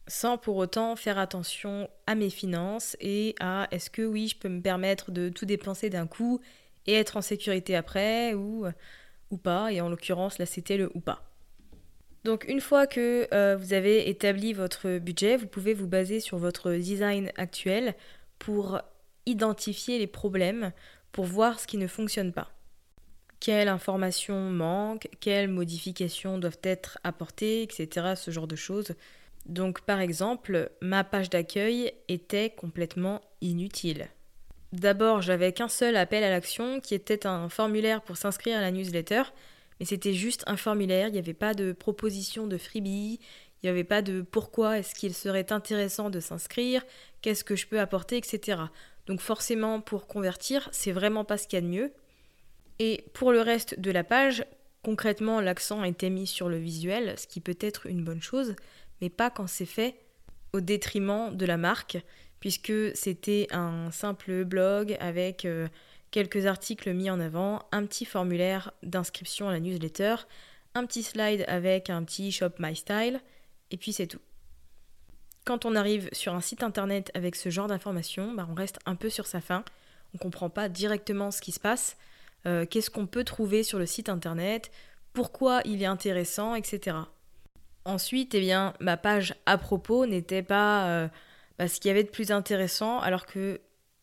sans 0.07 0.37
pour 0.37 0.57
autant 0.57 0.95
faire 0.95 1.19
attention 1.19 1.89
à 2.07 2.15
mes 2.15 2.31
finances 2.31 2.97
et 3.01 3.35
à 3.41 3.67
est-ce 3.71 3.89
que 3.91 4.03
oui, 4.03 4.29
je 4.29 4.37
peux 4.37 4.51
me 4.51 4.61
permettre 4.61 5.11
de 5.11 5.31
tout 5.31 5.47
dépenser 5.47 5.91
d'un 5.91 6.07
coup 6.07 6.41
et 6.87 6.95
être 6.95 7.17
en 7.17 7.23
sécurité 7.23 7.75
après 7.77 8.35
ou, 8.35 8.67
ou 9.33 9.37
pas, 9.37 9.73
et 9.73 9.81
en 9.81 9.89
l'occurrence 9.89 10.39
là 10.39 10.47
c'était 10.47 10.77
le 10.77 10.91
ou 10.95 11.01
pas. 11.01 11.25
Donc 12.23 12.45
une 12.47 12.61
fois 12.61 12.87
que 12.87 13.27
euh, 13.35 13.57
vous 13.57 13.73
avez 13.73 14.09
établi 14.09 14.53
votre 14.53 14.99
budget, 14.99 15.37
vous 15.37 15.49
pouvez 15.49 15.75
vous 15.75 15.89
baser 15.89 16.21
sur 16.21 16.39
votre 16.39 16.73
design 16.75 17.33
actuel 17.37 17.97
pour 18.39 18.81
identifier 19.27 19.99
les 19.99 20.07
problèmes, 20.07 20.71
pour 21.11 21.25
voir 21.25 21.59
ce 21.59 21.67
qui 21.67 21.79
ne 21.79 21.89
fonctionne 21.89 22.33
pas 22.33 22.53
quelles 23.43 23.67
informations 23.67 24.53
manquent, 24.53 25.09
quelles 25.19 25.49
modifications 25.49 26.39
doivent 26.39 26.61
être 26.63 26.99
apportées, 27.03 27.65
etc. 27.65 28.15
Ce 28.15 28.31
genre 28.31 28.47
de 28.47 28.55
choses. 28.55 28.95
Donc 29.47 29.81
par 29.81 29.99
exemple, 29.99 30.71
ma 30.81 31.03
page 31.03 31.29
d'accueil 31.29 31.93
était 32.07 32.51
complètement 32.51 33.21
inutile. 33.41 34.07
D'abord, 34.73 35.21
j'avais 35.21 35.53
qu'un 35.53 35.69
seul 35.69 35.97
appel 35.97 36.25
à 36.25 36.31
l'action 36.31 36.81
qui 36.81 36.95
était 36.95 37.27
un 37.27 37.51
formulaire 37.51 38.01
pour 38.01 38.17
s'inscrire 38.17 38.57
à 38.57 38.63
la 38.63 38.71
newsletter, 38.71 39.23
mais 39.79 39.87
c'était 39.87 40.15
juste 40.15 40.45
un 40.47 40.57
formulaire, 40.57 41.09
il 41.09 41.13
n'y 41.13 41.19
avait 41.19 41.35
pas 41.35 41.53
de 41.53 41.73
proposition 41.73 42.47
de 42.47 42.57
freebie, 42.57 43.21
il 43.63 43.67
n'y 43.67 43.69
avait 43.69 43.85
pas 43.85 44.01
de 44.01 44.23
pourquoi 44.23 44.79
est-ce 44.79 44.95
qu'il 44.95 45.15
serait 45.15 45.53
intéressant 45.53 46.09
de 46.09 46.21
s'inscrire, 46.21 46.83
qu'est-ce 47.21 47.45
que 47.45 47.55
je 47.55 47.67
peux 47.67 47.81
apporter, 47.81 48.17
etc. 48.17 48.63
Donc 49.07 49.21
forcément, 49.21 49.81
pour 49.81 50.07
convertir, 50.07 50.69
c'est 50.73 50.93
vraiment 50.93 51.25
pas 51.25 51.37
ce 51.37 51.47
qu'il 51.47 51.59
y 51.59 51.63
a 51.63 51.63
de 51.63 51.71
mieux. 51.71 51.93
Et 52.79 53.05
pour 53.13 53.31
le 53.31 53.41
reste 53.41 53.79
de 53.79 53.91
la 53.91 54.05
page, 54.05 54.45
concrètement, 54.83 55.41
l'accent 55.41 55.83
a 55.83 56.09
mis 56.09 56.27
sur 56.27 56.49
le 56.49 56.57
visuel, 56.57 57.15
ce 57.19 57.27
qui 57.27 57.41
peut 57.41 57.59
être 57.61 57.87
une 57.87 58.05
bonne 58.05 58.23
chose, 58.23 58.57
mais 59.01 59.11
pas 59.11 59.31
quand 59.31 59.47
c'est 59.47 59.67
fait 59.67 59.97
au 60.53 60.61
détriment 60.61 61.37
de 61.37 61.47
la 61.47 61.57
marque, 61.57 61.99
puisque 62.43 62.73
c'était 62.97 63.47
un 63.53 63.93
simple 63.93 64.45
blog 64.45 64.97
avec 64.99 65.45
euh, 65.45 65.69
quelques 66.11 66.47
articles 66.47 66.93
mis 66.93 67.09
en 67.09 67.21
avant, 67.21 67.63
un 67.71 67.87
petit 67.87 68.05
formulaire 68.05 68.73
d'inscription 68.83 69.49
à 69.49 69.53
la 69.53 69.61
newsletter, 69.61 70.17
un 70.75 70.85
petit 70.85 71.05
slide 71.05 71.45
avec 71.47 71.89
un 71.89 72.03
petit 72.03 72.33
Shop 72.33 72.51
My 72.59 72.75
Style, 72.75 73.21
et 73.71 73.77
puis 73.77 73.93
c'est 73.93 74.09
tout. 74.09 74.19
Quand 75.45 75.67
on 75.67 75.77
arrive 75.77 76.09
sur 76.11 76.35
un 76.35 76.41
site 76.41 76.65
internet 76.65 77.13
avec 77.15 77.37
ce 77.37 77.49
genre 77.49 77.69
d'informations, 77.69 78.33
bah, 78.33 78.49
on 78.51 78.55
reste 78.55 78.81
un 78.87 78.97
peu 78.97 79.09
sur 79.09 79.29
sa 79.29 79.41
faim, 79.41 79.65
on 80.13 80.19
comprend 80.19 80.51
pas 80.51 80.69
directement 80.69 81.31
ce 81.31 81.41
qui 81.41 81.53
se 81.53 81.61
passe, 81.61 81.97
euh, 82.47 82.67
qu'est-ce 82.67 82.91
qu'on 82.91 83.07
peut 83.07 83.23
trouver 83.23 83.63
sur 83.63 83.79
le 83.79 83.87
site 83.87 84.09
internet, 84.09 84.73
pourquoi 85.13 85.61
il 85.65 85.81
est 85.81 85.87
intéressant, 85.87 86.57
etc. 86.57 86.97
Ensuite, 87.85 88.35
eh 88.35 88.41
bien, 88.41 88.75
ma 88.81 88.97
page 88.97 89.37
à 89.47 89.59
propos 89.59 90.07
n'était 90.07 90.43
pas 90.43 90.89
euh, 90.89 91.09
bah, 91.63 91.69
ce 91.69 91.79
qu'il 91.79 91.91
y 91.91 91.93
avait 91.93 92.03
de 92.03 92.09
plus 92.09 92.33
intéressant, 92.33 92.99
alors 92.99 93.25
que 93.25 93.61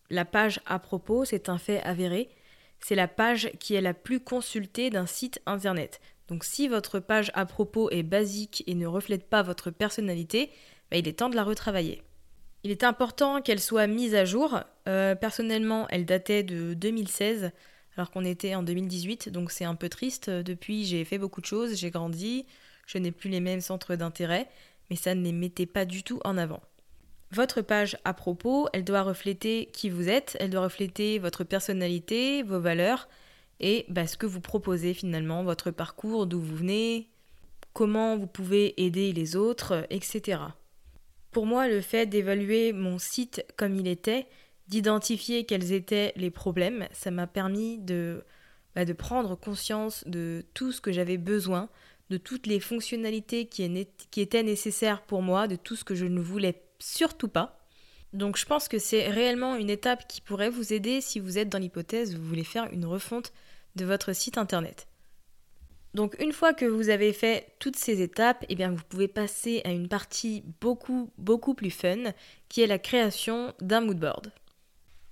la 0.09 0.23
page 0.23 0.61
à 0.65 0.79
propos, 0.79 1.25
c'est 1.25 1.49
un 1.49 1.57
fait 1.57 1.81
avéré, 1.83 2.29
c'est 2.79 2.95
la 2.95 3.09
page 3.09 3.51
qui 3.59 3.75
est 3.75 3.81
la 3.81 3.93
plus 3.93 4.21
consultée 4.21 4.89
d'un 4.89 5.05
site 5.05 5.41
internet. 5.45 5.99
Donc 6.29 6.45
si 6.45 6.69
votre 6.69 7.01
page 7.01 7.31
à 7.33 7.45
propos 7.45 7.89
est 7.89 8.01
basique 8.01 8.63
et 8.65 8.75
ne 8.75 8.87
reflète 8.87 9.29
pas 9.29 9.41
votre 9.41 9.71
personnalité, 9.71 10.51
bah, 10.89 10.95
il 10.95 11.05
est 11.09 11.19
temps 11.19 11.27
de 11.27 11.35
la 11.35 11.43
retravailler. 11.43 12.01
Il 12.63 12.71
est 12.71 12.85
important 12.85 13.41
qu'elle 13.41 13.59
soit 13.59 13.87
mise 13.87 14.15
à 14.15 14.23
jour. 14.23 14.61
Euh, 14.87 15.15
personnellement, 15.15 15.85
elle 15.89 16.05
datait 16.05 16.43
de 16.43 16.73
2016 16.75 17.51
alors 17.97 18.09
qu'on 18.09 18.23
était 18.23 18.55
en 18.55 18.63
2018, 18.63 19.27
donc 19.27 19.51
c'est 19.51 19.65
un 19.65 19.75
peu 19.75 19.89
triste. 19.89 20.29
Depuis, 20.29 20.85
j'ai 20.85 21.03
fait 21.03 21.17
beaucoup 21.17 21.41
de 21.41 21.45
choses, 21.45 21.75
j'ai 21.75 21.91
grandi, 21.91 22.45
je 22.87 22.99
n'ai 22.99 23.11
plus 23.11 23.29
les 23.29 23.41
mêmes 23.41 23.59
centres 23.59 23.97
d'intérêt, 23.97 24.47
mais 24.89 24.95
ça 24.95 25.13
ne 25.13 25.21
les 25.21 25.33
mettait 25.33 25.65
pas 25.65 25.83
du 25.83 26.03
tout 26.03 26.21
en 26.23 26.37
avant. 26.37 26.61
Votre 27.31 27.61
page 27.61 27.95
à 28.05 28.13
propos, 28.13 28.67
elle 28.73 28.83
doit 28.83 29.03
refléter 29.03 29.69
qui 29.71 29.89
vous 29.89 30.09
êtes, 30.09 30.35
elle 30.39 30.49
doit 30.49 30.63
refléter 30.63 31.19
votre 31.19 31.43
personnalité, 31.43 32.41
vos 32.41 32.59
valeurs 32.59 33.07
et 33.59 33.85
bah, 33.89 34.07
ce 34.07 34.17
que 34.17 34.25
vous 34.25 34.41
proposez 34.41 34.93
finalement, 34.93 35.43
votre 35.43 35.69
parcours, 35.69 36.25
d'où 36.25 36.39
vous 36.39 36.55
venez, 36.55 37.07
comment 37.73 38.17
vous 38.17 38.27
pouvez 38.27 38.81
aider 38.83 39.13
les 39.13 39.35
autres, 39.35 39.85
etc. 39.91 40.41
Pour 41.31 41.45
moi, 41.45 41.67
le 41.67 41.81
fait 41.81 42.07
d'évaluer 42.07 42.73
mon 42.73 42.97
site 42.97 43.45
comme 43.57 43.75
il 43.75 43.87
était, 43.87 44.25
d'identifier 44.67 45.45
quels 45.45 45.71
étaient 45.71 46.13
les 46.15 46.31
problèmes. 46.31 46.87
Ça 46.93 47.11
m'a 47.11 47.27
permis 47.27 47.77
de, 47.77 48.23
bah, 48.75 48.85
prendre 48.95 49.35
conscience 49.35 50.03
de 50.07 50.45
tout 50.55 50.71
ce 50.71 50.81
que 50.81 50.91
j'avais 50.91 51.17
besoin, 51.17 51.69
de 52.09 52.17
toutes 52.17 52.47
les 52.47 52.59
fonctionnalités 52.59 53.45
qui, 53.45 53.87
qui 54.09 54.21
étaient 54.21 54.41
nécessaires 54.41 55.03
pour 55.03 55.21
moi, 55.21 55.47
de 55.47 55.55
tout 55.55 55.75
ce 55.75 55.83
que 55.83 55.93
je 55.93 56.05
ne 56.05 56.19
voulais 56.19 56.63
surtout 56.79 57.27
pas. 57.27 57.59
Donc 58.13 58.37
je 58.37 58.45
pense 58.45 58.67
que 58.67 58.79
c'est 58.79 59.07
réellement 59.07 59.55
une 59.55 59.69
étape 59.69 60.07
qui 60.07 60.21
pourrait 60.21 60.49
vous 60.49 60.73
aider 60.73 61.01
si 61.01 61.19
vous 61.19 61.37
êtes 61.37 61.49
dans 61.49 61.59
l'hypothèse 61.59 62.15
où 62.15 62.17
vous 62.17 62.27
voulez 62.27 62.43
faire 62.43 62.71
une 62.71 62.85
refonte 62.85 63.31
de 63.75 63.85
votre 63.85 64.13
site 64.13 64.37
internet. 64.37 64.87
Donc 65.93 66.15
une 66.19 66.33
fois 66.33 66.53
que 66.53 66.65
vous 66.65 66.89
avez 66.89 67.13
fait 67.13 67.53
toutes 67.59 67.75
ces 67.75 68.01
étapes, 68.01 68.45
eh 68.49 68.55
bien 68.55 68.71
vous 68.71 68.83
pouvez 68.89 69.07
passer 69.07 69.61
à 69.63 69.71
une 69.71 69.87
partie 69.87 70.43
beaucoup 70.61 71.11
beaucoup 71.17 71.53
plus 71.53 71.71
fun 71.71 72.13
qui 72.47 72.61
est 72.61 72.67
la 72.67 72.79
création 72.79 73.53
d'un 73.59 73.81
moodboard. 73.81 74.31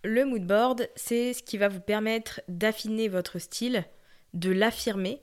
Le 0.03 0.25
mood 0.25 0.45
board, 0.45 0.87
c'est 0.95 1.33
ce 1.33 1.43
qui 1.43 1.57
va 1.57 1.67
vous 1.67 1.81
permettre 1.81 2.41
d'affiner 2.47 3.09
votre 3.09 3.39
style, 3.39 3.83
de 4.33 4.51
l'affirmer. 4.51 5.21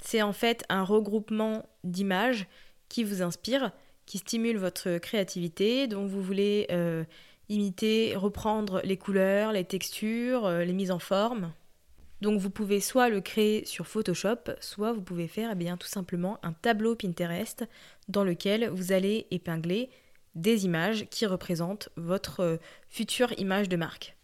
C'est 0.00 0.22
en 0.22 0.32
fait 0.32 0.64
un 0.68 0.84
regroupement 0.84 1.68
d'images 1.82 2.46
qui 2.88 3.02
vous 3.04 3.22
inspire, 3.22 3.72
qui 4.08 4.16
stimule 4.16 4.56
votre 4.56 4.96
créativité, 4.96 5.86
dont 5.86 6.06
vous 6.06 6.22
voulez 6.22 6.66
euh, 6.72 7.04
imiter, 7.50 8.16
reprendre 8.16 8.80
les 8.82 8.96
couleurs, 8.96 9.52
les 9.52 9.64
textures, 9.64 10.46
euh, 10.46 10.64
les 10.64 10.72
mises 10.72 10.90
en 10.90 10.98
forme. 10.98 11.52
Donc 12.22 12.40
vous 12.40 12.48
pouvez 12.48 12.80
soit 12.80 13.10
le 13.10 13.20
créer 13.20 13.66
sur 13.66 13.86
Photoshop, 13.86 14.54
soit 14.60 14.94
vous 14.94 15.02
pouvez 15.02 15.28
faire 15.28 15.50
eh 15.52 15.54
bien, 15.54 15.76
tout 15.76 15.86
simplement 15.86 16.38
un 16.42 16.54
tableau 16.54 16.96
Pinterest 16.96 17.68
dans 18.08 18.24
lequel 18.24 18.70
vous 18.70 18.92
allez 18.92 19.26
épingler 19.30 19.90
des 20.34 20.64
images 20.64 21.06
qui 21.10 21.26
représentent 21.26 21.90
votre 21.96 22.40
euh, 22.40 22.56
future 22.88 23.38
image 23.38 23.68
de 23.68 23.76
marque. 23.76 24.16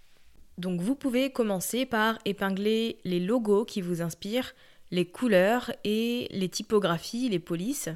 Donc 0.56 0.80
vous 0.80 0.94
pouvez 0.94 1.30
commencer 1.30 1.84
par 1.84 2.18
épingler 2.24 3.00
les 3.04 3.20
logos 3.20 3.66
qui 3.66 3.82
vous 3.82 4.00
inspirent, 4.00 4.54
les 4.90 5.04
couleurs 5.04 5.72
et 5.84 6.26
les 6.30 6.48
typographies, 6.48 7.28
les 7.28 7.38
polices, 7.38 7.90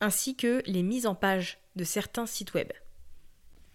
ainsi 0.00 0.36
que 0.36 0.62
les 0.66 0.82
mises 0.82 1.06
en 1.06 1.14
page 1.14 1.58
de 1.76 1.84
certains 1.84 2.26
sites 2.26 2.54
web. 2.54 2.72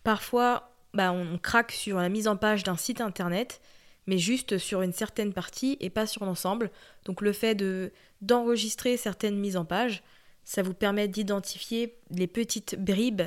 Parfois, 0.04 0.76
bah, 0.94 1.12
on 1.12 1.38
craque 1.38 1.72
sur 1.72 1.98
la 1.98 2.10
mise 2.10 2.28
en 2.28 2.38
page 2.38 2.64
d'un 2.64 2.78
site 2.78 3.02
internet, 3.02 3.62
mais 4.08 4.18
juste 4.18 4.58
sur 4.58 4.82
une 4.82 4.94
certaine 4.94 5.34
partie 5.34 5.78
et 5.80 5.90
pas 5.90 6.08
sur 6.08 6.26
l'ensemble. 6.26 6.72
Donc 7.06 7.22
le 7.22 7.34
fait 7.34 7.56
de 7.56 7.92
d'enregistrer 8.22 8.98
certaines 8.98 9.38
mises 9.38 9.58
en 9.58 9.66
page, 9.66 10.04
Ça 10.48 10.62
vous 10.62 10.76
permet 10.76 11.08
d'identifier 11.08 11.98
les 12.12 12.28
petites 12.28 12.76
bribes 12.76 13.24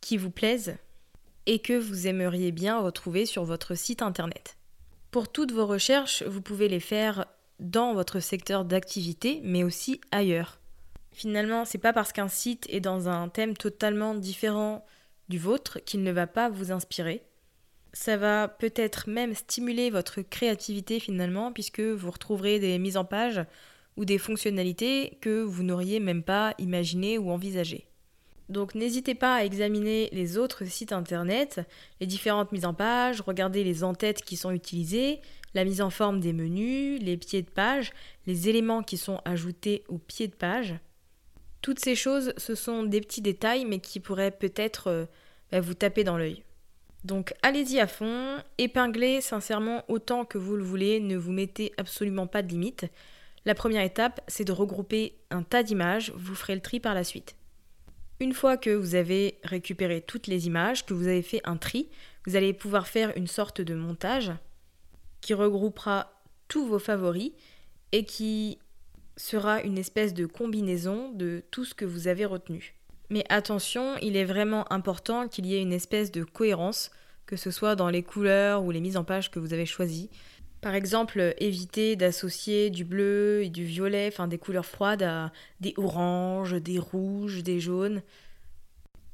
qui 0.00 0.16
vous 0.16 0.32
plaisent 0.32 0.76
et 1.46 1.60
que 1.60 1.78
vous 1.78 2.08
aimeriez 2.08 2.50
bien 2.50 2.80
retrouver 2.80 3.24
sur 3.24 3.44
votre 3.44 3.76
site 3.76 4.02
internet. 4.02 4.56
Pour 5.12 5.30
toutes 5.30 5.52
vos 5.52 5.66
recherches, 5.66 6.24
vous 6.24 6.42
pouvez 6.42 6.68
les 6.68 6.80
faire 6.80 7.26
dans 7.60 7.94
votre 7.94 8.18
secteur 8.18 8.64
d'activité, 8.64 9.40
mais 9.44 9.62
aussi 9.62 10.00
ailleurs. 10.10 10.59
Finalement, 11.12 11.64
c'est 11.64 11.78
pas 11.78 11.92
parce 11.92 12.12
qu'un 12.12 12.28
site 12.28 12.66
est 12.70 12.80
dans 12.80 13.08
un 13.08 13.28
thème 13.28 13.56
totalement 13.56 14.14
différent 14.14 14.84
du 15.28 15.38
vôtre 15.38 15.78
qu'il 15.84 16.02
ne 16.02 16.12
va 16.12 16.26
pas 16.26 16.48
vous 16.48 16.72
inspirer. 16.72 17.22
Ça 17.92 18.16
va 18.16 18.48
peut-être 18.48 19.08
même 19.08 19.34
stimuler 19.34 19.90
votre 19.90 20.22
créativité 20.22 21.00
finalement, 21.00 21.52
puisque 21.52 21.80
vous 21.80 22.10
retrouverez 22.10 22.58
des 22.60 22.78
mises 22.78 22.96
en 22.96 23.04
page 23.04 23.40
ou 23.96 24.04
des 24.04 24.18
fonctionnalités 24.18 25.18
que 25.20 25.42
vous 25.42 25.62
n'auriez 25.62 26.00
même 26.00 26.22
pas 26.22 26.54
imaginées 26.58 27.18
ou 27.18 27.30
envisagées. 27.30 27.86
Donc 28.48 28.74
n'hésitez 28.74 29.14
pas 29.14 29.36
à 29.36 29.44
examiner 29.44 30.08
les 30.12 30.36
autres 30.36 30.64
sites 30.64 30.92
internet, 30.92 31.60
les 32.00 32.06
différentes 32.06 32.50
mises 32.50 32.64
en 32.64 32.74
page, 32.74 33.20
regarder 33.20 33.62
les 33.62 33.84
en-têtes 33.84 34.22
qui 34.22 34.36
sont 34.36 34.50
utilisées, 34.50 35.20
la 35.54 35.64
mise 35.64 35.80
en 35.80 35.90
forme 35.90 36.18
des 36.18 36.32
menus, 36.32 37.00
les 37.00 37.16
pieds 37.16 37.42
de 37.42 37.50
page, 37.50 37.92
les 38.26 38.48
éléments 38.48 38.82
qui 38.82 38.96
sont 38.96 39.20
ajoutés 39.24 39.84
aux 39.88 39.98
pieds 39.98 40.26
de 40.26 40.34
page. 40.34 40.74
Toutes 41.62 41.78
ces 41.78 41.94
choses, 41.94 42.32
ce 42.36 42.54
sont 42.54 42.84
des 42.84 43.00
petits 43.00 43.20
détails, 43.20 43.64
mais 43.64 43.80
qui 43.80 44.00
pourraient 44.00 44.30
peut-être 44.30 44.86
euh, 44.88 45.04
bah, 45.52 45.60
vous 45.60 45.74
taper 45.74 46.04
dans 46.04 46.16
l'œil. 46.16 46.42
Donc 47.04 47.32
allez-y 47.42 47.80
à 47.80 47.86
fond, 47.86 48.38
épinglez 48.58 49.20
sincèrement 49.20 49.84
autant 49.88 50.24
que 50.24 50.38
vous 50.38 50.56
le 50.56 50.62
voulez, 50.62 51.00
ne 51.00 51.16
vous 51.16 51.32
mettez 51.32 51.72
absolument 51.78 52.26
pas 52.26 52.42
de 52.42 52.48
limite. 52.48 52.86
La 53.46 53.54
première 53.54 53.82
étape, 53.82 54.20
c'est 54.28 54.44
de 54.44 54.52
regrouper 54.52 55.14
un 55.30 55.42
tas 55.42 55.62
d'images, 55.62 56.12
vous 56.14 56.34
ferez 56.34 56.54
le 56.54 56.60
tri 56.60 56.78
par 56.78 56.94
la 56.94 57.04
suite. 57.04 57.36
Une 58.20 58.34
fois 58.34 58.58
que 58.58 58.68
vous 58.68 58.94
avez 58.94 59.38
récupéré 59.44 60.02
toutes 60.02 60.26
les 60.26 60.46
images, 60.46 60.84
que 60.84 60.92
vous 60.92 61.06
avez 61.06 61.22
fait 61.22 61.40
un 61.44 61.56
tri, 61.56 61.88
vous 62.26 62.36
allez 62.36 62.52
pouvoir 62.52 62.86
faire 62.86 63.16
une 63.16 63.26
sorte 63.26 63.62
de 63.62 63.74
montage 63.74 64.30
qui 65.22 65.32
regroupera 65.32 66.12
tous 66.48 66.66
vos 66.66 66.78
favoris 66.78 67.32
et 67.92 68.04
qui 68.04 68.58
sera 69.16 69.62
une 69.62 69.78
espèce 69.78 70.14
de 70.14 70.26
combinaison 70.26 71.10
de 71.12 71.42
tout 71.50 71.64
ce 71.64 71.74
que 71.74 71.84
vous 71.84 72.08
avez 72.08 72.24
retenu. 72.24 72.74
Mais 73.10 73.24
attention, 73.28 73.96
il 74.00 74.16
est 74.16 74.24
vraiment 74.24 74.72
important 74.72 75.28
qu'il 75.28 75.46
y 75.46 75.54
ait 75.54 75.62
une 75.62 75.72
espèce 75.72 76.12
de 76.12 76.22
cohérence, 76.22 76.90
que 77.26 77.36
ce 77.36 77.50
soit 77.50 77.76
dans 77.76 77.90
les 77.90 78.02
couleurs 78.02 78.62
ou 78.62 78.70
les 78.70 78.80
mises 78.80 78.96
en 78.96 79.04
page 79.04 79.30
que 79.30 79.40
vous 79.40 79.52
avez 79.52 79.66
choisies. 79.66 80.10
Par 80.60 80.74
exemple, 80.74 81.34
éviter 81.38 81.96
d'associer 81.96 82.70
du 82.70 82.84
bleu 82.84 83.42
et 83.42 83.48
du 83.48 83.64
violet, 83.64 84.08
enfin 84.12 84.28
des 84.28 84.38
couleurs 84.38 84.66
froides, 84.66 85.02
à 85.02 85.32
des 85.60 85.74
oranges, 85.76 86.60
des 86.60 86.78
rouges, 86.78 87.42
des 87.42 87.60
jaunes. 87.60 88.02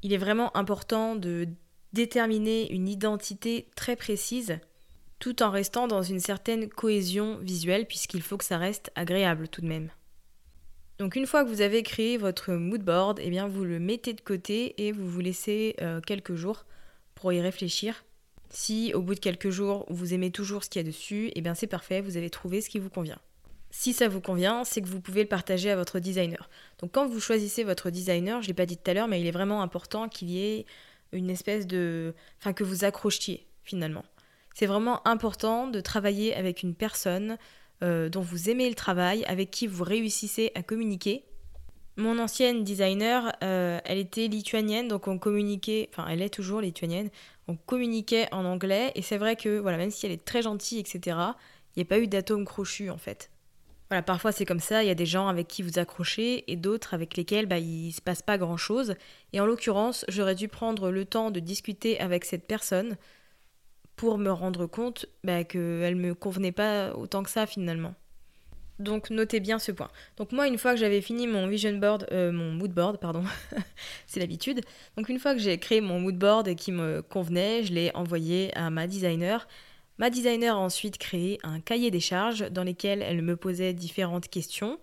Il 0.03 0.13
est 0.13 0.17
vraiment 0.17 0.55
important 0.55 1.15
de 1.15 1.47
déterminer 1.93 2.71
une 2.71 2.87
identité 2.87 3.69
très 3.75 3.95
précise 3.95 4.59
tout 5.19 5.41
en 5.41 5.49
restant 5.49 5.87
dans 5.87 6.01
une 6.01 6.19
certaine 6.19 6.69
cohésion 6.69 7.37
visuelle 7.37 7.85
puisqu'il 7.85 8.21
faut 8.21 8.37
que 8.37 8.45
ça 8.45 8.57
reste 8.57 8.91
agréable 8.95 9.47
tout 9.47 9.61
de 9.61 9.67
même. 9.67 9.89
Donc 10.99 11.15
une 11.15 11.27
fois 11.27 11.43
que 11.43 11.49
vous 11.49 11.61
avez 11.61 11.83
créé 11.83 12.17
votre 12.17 12.53
mood 12.53 12.83
board, 12.83 13.19
eh 13.21 13.29
bien 13.29 13.47
vous 13.47 13.63
le 13.63 13.79
mettez 13.79 14.13
de 14.13 14.21
côté 14.21 14.73
et 14.85 14.91
vous 14.91 15.07
vous 15.07 15.19
laissez 15.19 15.75
euh, 15.81 16.01
quelques 16.01 16.35
jours 16.35 16.65
pour 17.13 17.31
y 17.33 17.41
réfléchir. 17.41 18.03
Si 18.49 18.93
au 18.93 19.01
bout 19.01 19.15
de 19.15 19.19
quelques 19.19 19.49
jours 19.49 19.85
vous 19.89 20.13
aimez 20.13 20.31
toujours 20.31 20.63
ce 20.63 20.69
qu'il 20.69 20.81
y 20.81 20.85
a 20.85 20.87
dessus, 20.87 21.31
eh 21.35 21.41
bien 21.41 21.53
c'est 21.53 21.67
parfait, 21.67 22.01
vous 22.01 22.17
avez 22.17 22.29
trouvé 22.29 22.61
ce 22.61 22.69
qui 22.69 22.79
vous 22.79 22.89
convient. 22.89 23.19
Si 23.69 23.93
ça 23.93 24.07
vous 24.07 24.21
convient, 24.21 24.63
c'est 24.63 24.81
que 24.81 24.87
vous 24.87 25.01
pouvez 25.01 25.23
le 25.23 25.27
partager 25.27 25.69
à 25.69 25.75
votre 25.75 25.99
designer. 25.99 26.49
Donc 26.79 26.93
quand 26.93 27.05
vous 27.07 27.19
choisissez 27.19 27.63
votre 27.63 27.89
designer, 27.89 28.41
je 28.41 28.45
ne 28.45 28.49
l'ai 28.49 28.53
pas 28.55 28.65
dit 28.65 28.77
tout 28.77 28.89
à 28.89 28.93
l'heure, 28.93 29.07
mais 29.07 29.19
il 29.19 29.27
est 29.27 29.31
vraiment 29.31 29.61
important 29.61 30.07
qu'il 30.07 30.29
y 30.29 30.39
ait 30.39 30.65
une 31.11 31.29
espèce 31.29 31.67
de... 31.67 32.15
Enfin 32.39 32.53
que 32.53 32.63
vous 32.63 32.85
accrochiez 32.85 33.45
finalement. 33.63 34.03
C'est 34.57 34.65
vraiment 34.65 35.07
important 35.07 35.67
de 35.67 35.79
travailler 35.81 36.33
avec 36.33 36.63
une 36.63 36.73
personne 36.73 37.37
euh, 37.83 38.09
dont 38.09 38.21
vous 38.21 38.49
aimez 38.49 38.67
le 38.67 38.73
travail, 38.73 39.23
avec 39.25 39.51
qui 39.51 39.67
vous 39.67 39.83
réussissez 39.83 40.51
à 40.55 40.63
communiquer. 40.63 41.25
Mon 41.95 42.17
ancienne 42.17 42.63
designer, 42.63 43.33
euh, 43.43 43.79
elle 43.85 43.99
était 43.99 44.27
lituanienne, 44.27 44.87
donc 44.87 45.07
on 45.07 45.19
communiquait, 45.19 45.91
enfin 45.93 46.07
elle 46.09 46.23
est 46.23 46.33
toujours 46.33 46.59
lituanienne, 46.59 47.11
on 47.47 47.55
communiquait 47.55 48.27
en 48.31 48.45
anglais, 48.45 48.91
et 48.95 49.03
c'est 49.03 49.19
vrai 49.19 49.35
que 49.35 49.59
voilà, 49.59 49.77
même 49.77 49.91
si 49.91 50.07
elle 50.07 50.11
est 50.11 50.25
très 50.25 50.41
gentille, 50.41 50.79
etc., 50.79 51.19
il 51.75 51.77
n'y 51.77 51.83
a 51.83 51.85
pas 51.85 51.99
eu 51.99 52.07
d'atome 52.07 52.43
crochu 52.43 52.89
en 52.89 52.97
fait. 52.97 53.29
Voilà, 53.91 54.01
parfois 54.01 54.31
c'est 54.31 54.45
comme 54.45 54.59
ça, 54.59 54.83
il 54.83 54.87
y 54.87 54.91
a 54.91 54.95
des 54.95 55.05
gens 55.05 55.27
avec 55.27 55.47
qui 55.47 55.61
vous 55.61 55.77
accrochez 55.77 56.51
et 56.51 56.55
d'autres 56.55 56.95
avec 56.95 57.15
lesquels 57.15 57.45
bah, 57.45 57.59
il 57.59 57.89
ne 57.89 57.91
se 57.91 58.01
passe 58.01 58.23
pas 58.23 58.39
grand 58.39 58.57
chose. 58.57 58.95
Et 59.33 59.39
en 59.39 59.45
l'occurrence, 59.45 60.03
j'aurais 60.07 60.33
dû 60.33 60.47
prendre 60.47 60.89
le 60.89 61.05
temps 61.05 61.29
de 61.29 61.39
discuter 61.39 61.99
avec 61.99 62.25
cette 62.25 62.47
personne 62.47 62.97
pour 63.97 64.17
me 64.17 64.31
rendre 64.31 64.67
compte 64.67 65.07
bah, 65.25 65.43
qu'elle 65.43 65.95
me 65.97 66.13
convenait 66.13 66.53
pas 66.53 66.93
autant 66.93 67.23
que 67.23 67.29
ça 67.29 67.45
finalement. 67.45 67.95
Donc 68.79 69.09
notez 69.09 69.39
bien 69.39 69.57
ce 69.57 69.71
point. 69.71 69.89
Donc 70.17 70.31
moi 70.31 70.47
une 70.47 70.59
fois 70.59 70.73
que 70.73 70.79
j'avais 70.79 71.01
fini 71.01 71.25
mon 71.25 71.47
vision 71.47 71.75
board, 71.77 72.07
euh, 72.11 72.31
mon 72.31 72.51
mood 72.51 72.71
board 72.71 72.99
pardon, 72.99 73.23
c'est 74.05 74.19
l'habitude. 74.19 74.61
Donc 74.95 75.09
une 75.09 75.19
fois 75.19 75.33
que 75.33 75.39
j'ai 75.39 75.57
créé 75.57 75.81
mon 75.81 75.99
mood 75.99 76.15
board 76.15 76.53
qui 76.55 76.71
me 76.71 77.01
convenait, 77.01 77.63
je 77.63 77.73
l'ai 77.73 77.91
envoyé 77.95 78.55
à 78.55 78.69
ma 78.69 78.85
designer. 78.85 79.47
Ma 79.97 80.11
designer 80.11 80.55
a 80.55 80.59
ensuite 80.59 80.99
créé 80.99 81.39
un 81.41 81.59
cahier 81.59 81.89
des 81.89 81.99
charges 81.99 82.51
dans 82.51 82.63
lequel 82.63 83.01
elle 83.01 83.23
me 83.23 83.35
posait 83.35 83.73
différentes 83.73 84.27
questions 84.27 84.79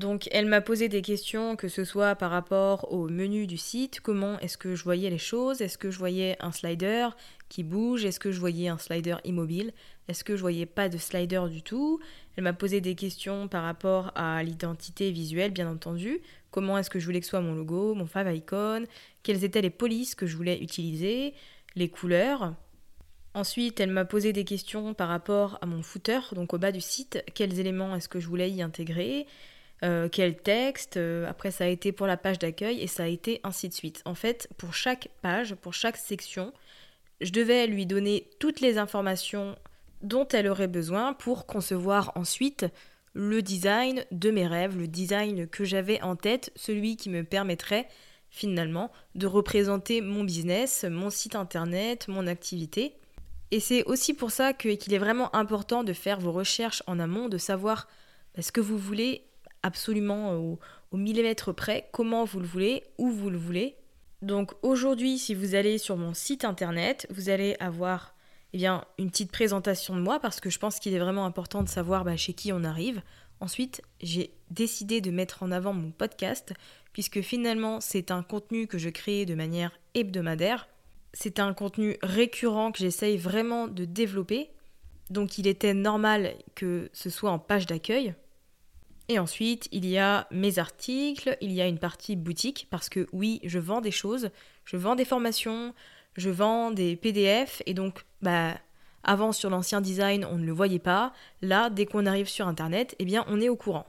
donc 0.00 0.28
elle 0.32 0.46
m'a 0.46 0.60
posé 0.60 0.88
des 0.88 1.02
questions, 1.02 1.54
que 1.54 1.68
ce 1.68 1.84
soit 1.84 2.16
par 2.16 2.30
rapport 2.30 2.92
au 2.92 3.06
menu 3.08 3.46
du 3.46 3.56
site, 3.56 4.00
comment 4.00 4.38
est-ce 4.40 4.58
que 4.58 4.74
je 4.74 4.82
voyais 4.82 5.10
les 5.10 5.18
choses, 5.18 5.60
est-ce 5.60 5.78
que 5.78 5.90
je 5.90 5.98
voyais 5.98 6.36
un 6.40 6.50
slider 6.50 7.08
qui 7.48 7.62
bouge, 7.62 8.04
est-ce 8.04 8.18
que 8.18 8.32
je 8.32 8.40
voyais 8.40 8.68
un 8.68 8.78
slider 8.78 9.16
immobile, 9.24 9.72
est-ce 10.08 10.24
que 10.24 10.34
je 10.34 10.40
voyais 10.40 10.66
pas 10.66 10.88
de 10.88 10.98
slider 10.98 11.42
du 11.50 11.62
tout. 11.62 12.00
Elle 12.36 12.44
m'a 12.44 12.52
posé 12.52 12.80
des 12.80 12.94
questions 12.94 13.46
par 13.46 13.62
rapport 13.62 14.10
à 14.14 14.42
l'identité 14.42 15.10
visuelle, 15.10 15.52
bien 15.52 15.70
entendu, 15.70 16.20
comment 16.50 16.78
est-ce 16.78 16.90
que 16.90 16.98
je 16.98 17.04
voulais 17.04 17.20
que 17.20 17.26
soit 17.26 17.42
mon 17.42 17.54
logo, 17.54 17.94
mon 17.94 18.06
fav 18.06 18.34
icon, 18.34 18.86
quelles 19.22 19.44
étaient 19.44 19.62
les 19.62 19.70
polices 19.70 20.14
que 20.14 20.26
je 20.26 20.36
voulais 20.36 20.58
utiliser, 20.60 21.34
les 21.76 21.88
couleurs. 21.88 22.54
Ensuite, 23.34 23.78
elle 23.78 23.90
m'a 23.90 24.04
posé 24.04 24.32
des 24.32 24.44
questions 24.44 24.94
par 24.94 25.08
rapport 25.08 25.58
à 25.60 25.66
mon 25.66 25.82
footer, 25.82 26.20
donc 26.32 26.54
au 26.54 26.58
bas 26.58 26.72
du 26.72 26.80
site, 26.80 27.22
quels 27.34 27.60
éléments 27.60 27.94
est-ce 27.94 28.08
que 28.08 28.18
je 28.18 28.26
voulais 28.26 28.50
y 28.50 28.62
intégrer, 28.62 29.26
euh, 29.82 30.08
quel 30.10 30.36
texte, 30.36 30.98
euh, 30.98 31.26
après 31.28 31.50
ça 31.50 31.64
a 31.64 31.68
été 31.68 31.90
pour 31.92 32.06
la 32.06 32.18
page 32.18 32.38
d'accueil 32.38 32.80
et 32.80 32.86
ça 32.86 33.04
a 33.04 33.06
été 33.06 33.40
ainsi 33.44 33.68
de 33.68 33.74
suite. 33.74 34.02
En 34.04 34.14
fait, 34.14 34.48
pour 34.58 34.74
chaque 34.74 35.08
page, 35.22 35.54
pour 35.54 35.72
chaque 35.72 35.96
section, 35.96 36.52
je 37.20 37.30
devais 37.32 37.66
lui 37.66 37.86
donner 37.86 38.28
toutes 38.38 38.60
les 38.60 38.78
informations 38.78 39.56
dont 40.02 40.28
elle 40.28 40.48
aurait 40.48 40.68
besoin 40.68 41.14
pour 41.14 41.46
concevoir 41.46 42.12
ensuite 42.14 42.66
le 43.12 43.42
design 43.42 44.04
de 44.12 44.30
mes 44.30 44.46
rêves, 44.46 44.78
le 44.78 44.86
design 44.86 45.46
que 45.46 45.64
j'avais 45.64 46.00
en 46.02 46.14
tête, 46.14 46.52
celui 46.56 46.96
qui 46.96 47.10
me 47.10 47.24
permettrait 47.24 47.88
finalement 48.28 48.92
de 49.14 49.26
représenter 49.26 50.00
mon 50.00 50.24
business, 50.24 50.84
mon 50.88 51.10
site 51.10 51.34
internet, 51.34 52.06
mon 52.06 52.26
activité. 52.26 52.94
Et 53.50 53.60
c'est 53.60 53.82
aussi 53.84 54.14
pour 54.14 54.30
ça 54.30 54.52
qu'il 54.52 54.94
est 54.94 54.98
vraiment 54.98 55.34
important 55.34 55.82
de 55.82 55.92
faire 55.92 56.20
vos 56.20 56.32
recherches 56.32 56.82
en 56.86 57.00
amont, 57.00 57.28
de 57.28 57.38
savoir 57.38 57.88
bah, 58.36 58.42
ce 58.42 58.52
que 58.52 58.60
vous 58.60 58.78
voulez 58.78 59.24
absolument 59.62 60.34
au, 60.34 60.58
millimètre 60.92 61.54
près 61.54 61.88
comment 61.92 62.24
vous 62.24 62.40
le 62.40 62.46
voulez, 62.46 62.82
où 62.98 63.10
vous 63.10 63.30
le 63.30 63.38
voulez. 63.38 63.76
Donc 64.22 64.52
aujourd'hui, 64.62 65.18
si 65.18 65.34
vous 65.34 65.54
allez 65.54 65.78
sur 65.78 65.96
mon 65.96 66.14
site 66.14 66.44
internet, 66.44 67.06
vous 67.10 67.28
allez 67.28 67.56
avoir 67.60 68.14
eh 68.52 68.58
bien, 68.58 68.84
une 68.98 69.10
petite 69.10 69.30
présentation 69.30 69.94
de 69.94 70.00
moi 70.00 70.18
parce 70.18 70.40
que 70.40 70.50
je 70.50 70.58
pense 70.58 70.78
qu'il 70.78 70.94
est 70.94 70.98
vraiment 70.98 71.24
important 71.24 71.62
de 71.62 71.68
savoir 71.68 72.04
bah, 72.04 72.16
chez 72.16 72.32
qui 72.32 72.52
on 72.52 72.64
arrive. 72.64 73.02
Ensuite, 73.38 73.82
j'ai 74.02 74.34
décidé 74.50 75.00
de 75.00 75.10
mettre 75.10 75.42
en 75.42 75.50
avant 75.52 75.72
mon 75.72 75.92
podcast 75.92 76.52
puisque 76.92 77.20
finalement 77.20 77.80
c'est 77.80 78.10
un 78.10 78.22
contenu 78.22 78.66
que 78.66 78.76
je 78.78 78.90
crée 78.90 79.24
de 79.24 79.34
manière 79.34 79.72
hebdomadaire. 79.94 80.68
C'est 81.14 81.38
un 81.38 81.54
contenu 81.54 81.96
récurrent 82.02 82.72
que 82.72 82.78
j'essaye 82.78 83.16
vraiment 83.16 83.68
de 83.68 83.84
développer. 83.84 84.50
Donc 85.08 85.38
il 85.38 85.46
était 85.46 85.74
normal 85.74 86.34
que 86.54 86.90
ce 86.92 87.10
soit 87.10 87.30
en 87.30 87.38
page 87.38 87.66
d'accueil. 87.66 88.14
Et 89.10 89.18
ensuite, 89.18 89.68
il 89.72 89.86
y 89.86 89.98
a 89.98 90.28
mes 90.30 90.60
articles, 90.60 91.36
il 91.40 91.50
y 91.50 91.60
a 91.60 91.66
une 91.66 91.80
partie 91.80 92.14
boutique, 92.14 92.68
parce 92.70 92.88
que 92.88 93.08
oui, 93.12 93.40
je 93.42 93.58
vends 93.58 93.80
des 93.80 93.90
choses, 93.90 94.30
je 94.64 94.76
vends 94.76 94.94
des 94.94 95.04
formations, 95.04 95.74
je 96.16 96.30
vends 96.30 96.70
des 96.70 96.94
PDF, 96.94 97.60
et 97.66 97.74
donc, 97.74 98.04
bah, 98.22 98.56
avant 99.02 99.32
sur 99.32 99.50
l'ancien 99.50 99.80
design, 99.80 100.24
on 100.24 100.38
ne 100.38 100.46
le 100.46 100.52
voyait 100.52 100.78
pas. 100.78 101.12
Là, 101.42 101.70
dès 101.70 101.86
qu'on 101.86 102.06
arrive 102.06 102.28
sur 102.28 102.46
Internet, 102.46 102.94
eh 103.00 103.04
bien, 103.04 103.24
on 103.26 103.40
est 103.40 103.48
au 103.48 103.56
courant. 103.56 103.84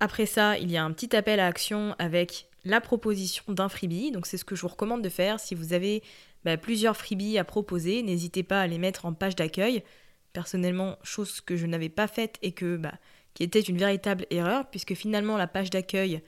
Après 0.00 0.26
ça, 0.26 0.58
il 0.58 0.68
y 0.68 0.76
a 0.76 0.82
un 0.82 0.90
petit 0.90 1.14
appel 1.14 1.38
à 1.38 1.46
action 1.46 1.94
avec 2.00 2.48
la 2.64 2.80
proposition 2.80 3.44
d'un 3.52 3.68
freebie. 3.68 4.10
Donc, 4.10 4.26
c'est 4.26 4.36
ce 4.36 4.44
que 4.44 4.56
je 4.56 4.62
vous 4.62 4.68
recommande 4.68 5.02
de 5.02 5.10
faire. 5.10 5.38
Si 5.38 5.54
vous 5.54 5.74
avez 5.74 6.02
bah, 6.44 6.56
plusieurs 6.56 6.96
freebies 6.96 7.38
à 7.38 7.44
proposer, 7.44 8.02
n'hésitez 8.02 8.42
pas 8.42 8.62
à 8.62 8.66
les 8.66 8.78
mettre 8.78 9.06
en 9.06 9.12
page 9.12 9.36
d'accueil. 9.36 9.84
Personnellement, 10.32 10.98
chose 11.04 11.40
que 11.40 11.54
je 11.54 11.66
n'avais 11.66 11.88
pas 11.88 12.08
faite 12.08 12.38
et 12.42 12.50
que 12.50 12.76
bah, 12.76 12.94
qui 13.34 13.42
était 13.42 13.60
une 13.60 13.78
véritable 13.78 14.26
erreur, 14.30 14.68
puisque 14.70 14.94
finalement 14.94 15.36
la 15.36 15.46
page 15.46 15.70
d'accueil, 15.70 16.22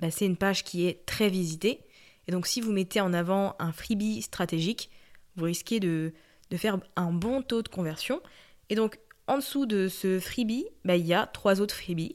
bah, 0.00 0.10
c'est 0.10 0.26
une 0.26 0.36
page 0.36 0.64
qui 0.64 0.86
est 0.86 1.06
très 1.06 1.28
visitée. 1.28 1.80
Et 2.26 2.32
donc 2.32 2.46
si 2.46 2.60
vous 2.60 2.72
mettez 2.72 3.00
en 3.00 3.12
avant 3.12 3.54
un 3.58 3.72
freebie 3.72 4.22
stratégique, 4.22 4.90
vous 5.36 5.44
risquez 5.44 5.80
de, 5.80 6.12
faire 6.56 6.78
un 6.96 7.12
bon 7.12 7.42
taux 7.42 7.62
de 7.62 7.68
conversion. 7.68 8.20
Et 8.68 8.74
donc 8.74 8.98
en 9.26 9.38
dessous 9.38 9.66
de 9.66 9.88
ce 9.88 10.20
freebie, 10.20 10.66
bah, 10.84 10.96
il 10.96 11.06
y 11.06 11.14
a 11.14 11.26
trois 11.26 11.60
autres 11.60 11.74
freebies. 11.74 12.14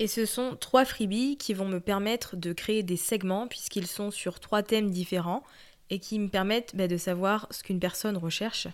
Et 0.00 0.06
ce 0.06 0.26
sont 0.26 0.56
trois 0.56 0.84
freebies 0.84 1.36
qui 1.36 1.54
vont 1.54 1.66
me 1.66 1.80
permettre 1.80 2.36
de 2.36 2.52
créer 2.52 2.82
des 2.82 2.96
segments 2.96 3.48
puisqu'ils 3.48 3.86
sont 3.86 4.10
sur 4.10 4.40
trois 4.40 4.62
thèmes 4.62 4.90
différents 4.90 5.42
et 5.90 5.98
qui 5.98 6.18
me 6.18 6.28
permettent 6.28 6.76
bah, 6.76 6.86
de 6.88 6.96
savoir 6.96 7.46
ce 7.50 7.62
qu'une 7.62 7.80
personne 7.80 8.16
recherche, 8.16 8.68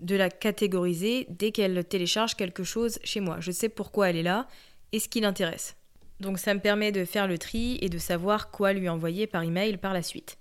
de 0.00 0.16
la 0.16 0.30
catégoriser 0.30 1.26
dès 1.28 1.52
qu'elle 1.52 1.84
télécharge 1.84 2.34
quelque 2.34 2.64
chose 2.64 2.98
chez 3.04 3.20
moi. 3.20 3.36
Je 3.40 3.50
sais 3.50 3.68
pourquoi 3.68 4.10
elle 4.10 4.16
est 4.16 4.22
là 4.22 4.48
et 4.92 4.98
ce 4.98 5.08
qui 5.08 5.20
l'intéresse. 5.20 5.76
Donc 6.20 6.38
ça 6.38 6.54
me 6.54 6.60
permet 6.60 6.92
de 6.92 7.04
faire 7.04 7.26
le 7.26 7.38
tri 7.38 7.78
et 7.80 7.88
de 7.88 7.98
savoir 7.98 8.50
quoi 8.50 8.72
lui 8.72 8.88
envoyer 8.88 9.26
par 9.26 9.42
email 9.42 9.76
par 9.76 9.94
la 9.94 10.02
suite. 10.02 10.38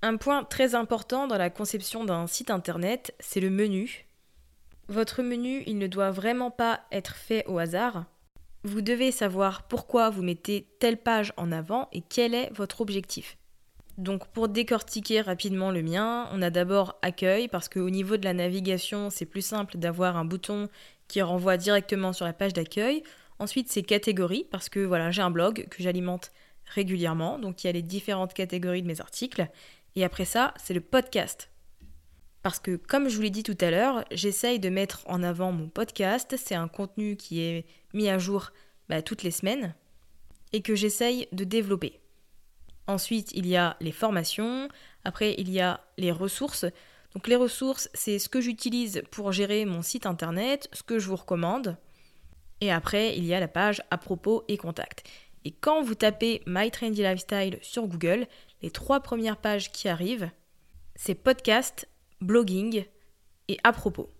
Un 0.00 0.16
point 0.16 0.44
très 0.44 0.76
important 0.76 1.26
dans 1.26 1.38
la 1.38 1.50
conception 1.50 2.04
d'un 2.04 2.28
site 2.28 2.50
internet, 2.50 3.14
c'est 3.18 3.40
le 3.40 3.50
menu. 3.50 4.06
Votre 4.88 5.22
menu, 5.22 5.64
il 5.66 5.78
ne 5.78 5.88
doit 5.88 6.12
vraiment 6.12 6.52
pas 6.52 6.80
être 6.92 7.16
fait 7.16 7.44
au 7.46 7.58
hasard. 7.58 8.04
Vous 8.62 8.80
devez 8.80 9.10
savoir 9.10 9.66
pourquoi 9.66 10.08
vous 10.10 10.22
mettez 10.22 10.68
telle 10.78 10.98
page 10.98 11.32
en 11.36 11.50
avant 11.50 11.88
et 11.92 12.00
quel 12.00 12.34
est 12.34 12.50
votre 12.54 12.80
objectif. 12.80 13.36
Donc 13.98 14.28
pour 14.28 14.48
décortiquer 14.48 15.20
rapidement 15.20 15.72
le 15.72 15.82
mien, 15.82 16.28
on 16.32 16.40
a 16.40 16.50
d'abord 16.50 16.96
accueil 17.02 17.48
parce 17.48 17.68
qu'au 17.68 17.90
niveau 17.90 18.16
de 18.16 18.24
la 18.24 18.32
navigation, 18.32 19.10
c'est 19.10 19.26
plus 19.26 19.42
simple 19.42 19.76
d'avoir 19.76 20.16
un 20.16 20.24
bouton 20.24 20.68
qui 21.08 21.20
renvoie 21.20 21.56
directement 21.56 22.12
sur 22.12 22.24
la 22.24 22.32
page 22.32 22.52
d'accueil. 22.52 23.02
Ensuite, 23.40 23.68
c'est 23.68 23.82
catégorie 23.82 24.46
parce 24.48 24.68
que 24.68 24.78
voilà, 24.78 25.10
j'ai 25.10 25.22
un 25.22 25.32
blog 25.32 25.66
que 25.68 25.82
j'alimente 25.82 26.30
régulièrement, 26.64 27.40
donc 27.40 27.64
il 27.64 27.66
y 27.66 27.70
a 27.70 27.72
les 27.72 27.82
différentes 27.82 28.34
catégories 28.34 28.82
de 28.82 28.86
mes 28.86 29.00
articles. 29.00 29.48
Et 29.96 30.04
après 30.04 30.24
ça, 30.24 30.54
c'est 30.62 30.74
le 30.74 30.80
podcast. 30.80 31.50
Parce 32.44 32.60
que 32.60 32.76
comme 32.76 33.08
je 33.08 33.16
vous 33.16 33.22
l'ai 33.22 33.30
dit 33.30 33.42
tout 33.42 33.58
à 33.60 33.72
l'heure, 33.72 34.04
j'essaye 34.12 34.60
de 34.60 34.68
mettre 34.68 35.02
en 35.06 35.24
avant 35.24 35.50
mon 35.50 35.68
podcast. 35.68 36.36
C'est 36.38 36.54
un 36.54 36.68
contenu 36.68 37.16
qui 37.16 37.40
est 37.40 37.66
mis 37.94 38.08
à 38.08 38.18
jour 38.18 38.52
bah, 38.88 39.02
toutes 39.02 39.24
les 39.24 39.32
semaines 39.32 39.74
et 40.52 40.62
que 40.62 40.76
j'essaye 40.76 41.26
de 41.32 41.42
développer. 41.42 42.00
Ensuite, 42.88 43.30
il 43.34 43.46
y 43.46 43.54
a 43.54 43.76
les 43.80 43.92
formations. 43.92 44.68
Après, 45.04 45.34
il 45.38 45.50
y 45.50 45.60
a 45.60 45.80
les 45.98 46.10
ressources. 46.10 46.64
Donc 47.14 47.28
les 47.28 47.36
ressources, 47.36 47.90
c'est 47.92 48.18
ce 48.18 48.30
que 48.30 48.40
j'utilise 48.40 49.02
pour 49.10 49.30
gérer 49.30 49.66
mon 49.66 49.82
site 49.82 50.06
internet, 50.06 50.68
ce 50.72 50.82
que 50.82 50.98
je 50.98 51.06
vous 51.06 51.16
recommande. 51.16 51.76
Et 52.60 52.72
après, 52.72 53.16
il 53.16 53.24
y 53.24 53.34
a 53.34 53.40
la 53.40 53.48
page 53.48 53.82
à 53.90 53.98
propos 53.98 54.44
et 54.48 54.56
contact. 54.56 55.06
Et 55.44 55.52
quand 55.52 55.82
vous 55.82 55.94
tapez 55.94 56.42
My 56.46 56.70
Trendy 56.70 57.02
Lifestyle 57.02 57.58
sur 57.62 57.86
Google, 57.86 58.26
les 58.62 58.70
trois 58.70 59.00
premières 59.00 59.36
pages 59.36 59.70
qui 59.70 59.88
arrivent, 59.88 60.30
c'est 60.96 61.14
podcast, 61.14 61.88
blogging 62.20 62.84
et 63.48 63.58
à 63.64 63.72
propos. 63.72 64.10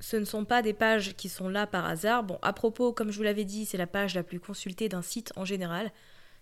Ce 0.00 0.16
ne 0.16 0.24
sont 0.24 0.44
pas 0.44 0.60
des 0.60 0.74
pages 0.74 1.14
qui 1.16 1.28
sont 1.28 1.48
là 1.48 1.66
par 1.66 1.86
hasard. 1.86 2.24
Bon, 2.24 2.38
à 2.42 2.52
propos, 2.52 2.92
comme 2.92 3.10
je 3.10 3.16
vous 3.16 3.22
l'avais 3.22 3.44
dit, 3.44 3.64
c'est 3.64 3.78
la 3.78 3.86
page 3.86 4.14
la 4.14 4.22
plus 4.22 4.40
consultée 4.40 4.88
d'un 4.88 5.02
site 5.02 5.32
en 5.36 5.44
général. 5.44 5.92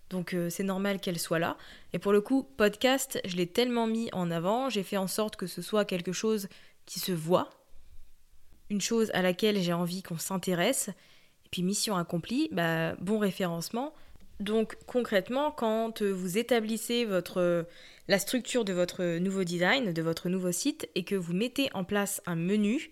Donc 0.09 0.33
euh, 0.33 0.49
c'est 0.49 0.63
normal 0.63 0.99
qu'elle 0.99 1.19
soit 1.19 1.39
là. 1.39 1.57
Et 1.93 1.99
pour 1.99 2.11
le 2.11 2.21
coup, 2.21 2.43
podcast, 2.43 3.19
je 3.25 3.35
l'ai 3.35 3.47
tellement 3.47 3.87
mis 3.87 4.09
en 4.13 4.31
avant, 4.31 4.69
j'ai 4.69 4.83
fait 4.83 4.97
en 4.97 5.07
sorte 5.07 5.35
que 5.35 5.47
ce 5.47 5.61
soit 5.61 5.85
quelque 5.85 6.13
chose 6.13 6.47
qui 6.85 6.99
se 6.99 7.11
voit, 7.11 7.49
une 8.69 8.81
chose 8.81 9.11
à 9.13 9.21
laquelle 9.21 9.61
j'ai 9.61 9.73
envie 9.73 10.03
qu'on 10.03 10.17
s'intéresse. 10.17 10.89
Et 11.45 11.49
puis 11.51 11.63
mission 11.63 11.95
accomplie, 11.95 12.49
bah, 12.51 12.95
bon 12.95 13.19
référencement. 13.19 13.93
Donc 14.39 14.77
concrètement, 14.85 15.51
quand 15.51 16.01
vous 16.01 16.37
établissez 16.37 17.05
votre, 17.05 17.65
la 18.07 18.19
structure 18.19 18.65
de 18.65 18.73
votre 18.73 19.17
nouveau 19.17 19.43
design, 19.43 19.93
de 19.93 20.01
votre 20.01 20.29
nouveau 20.29 20.51
site, 20.51 20.87
et 20.95 21.03
que 21.03 21.15
vous 21.15 21.33
mettez 21.33 21.69
en 21.73 21.83
place 21.83 22.21
un 22.25 22.35
menu, 22.35 22.91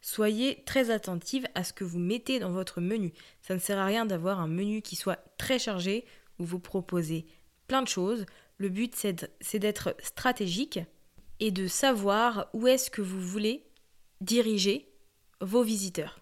soyez 0.00 0.62
très 0.64 0.90
attentive 0.90 1.46
à 1.54 1.64
ce 1.64 1.72
que 1.72 1.84
vous 1.84 1.98
mettez 1.98 2.38
dans 2.38 2.50
votre 2.50 2.80
menu. 2.80 3.12
Ça 3.42 3.54
ne 3.54 3.58
sert 3.58 3.78
à 3.78 3.84
rien 3.84 4.06
d'avoir 4.06 4.40
un 4.40 4.48
menu 4.48 4.80
qui 4.80 4.96
soit 4.96 5.18
très 5.36 5.58
chargé, 5.58 6.04
vous 6.38 6.58
proposez 6.58 7.26
plein 7.66 7.82
de 7.82 7.88
choses. 7.88 8.26
Le 8.58 8.68
but, 8.68 8.94
c'est 8.94 9.58
d'être 9.58 9.94
stratégique 10.02 10.80
et 11.40 11.50
de 11.50 11.66
savoir 11.66 12.48
où 12.54 12.66
est-ce 12.66 12.90
que 12.90 13.02
vous 13.02 13.20
voulez 13.20 13.64
diriger 14.20 14.88
vos 15.40 15.62
visiteurs. 15.62 16.20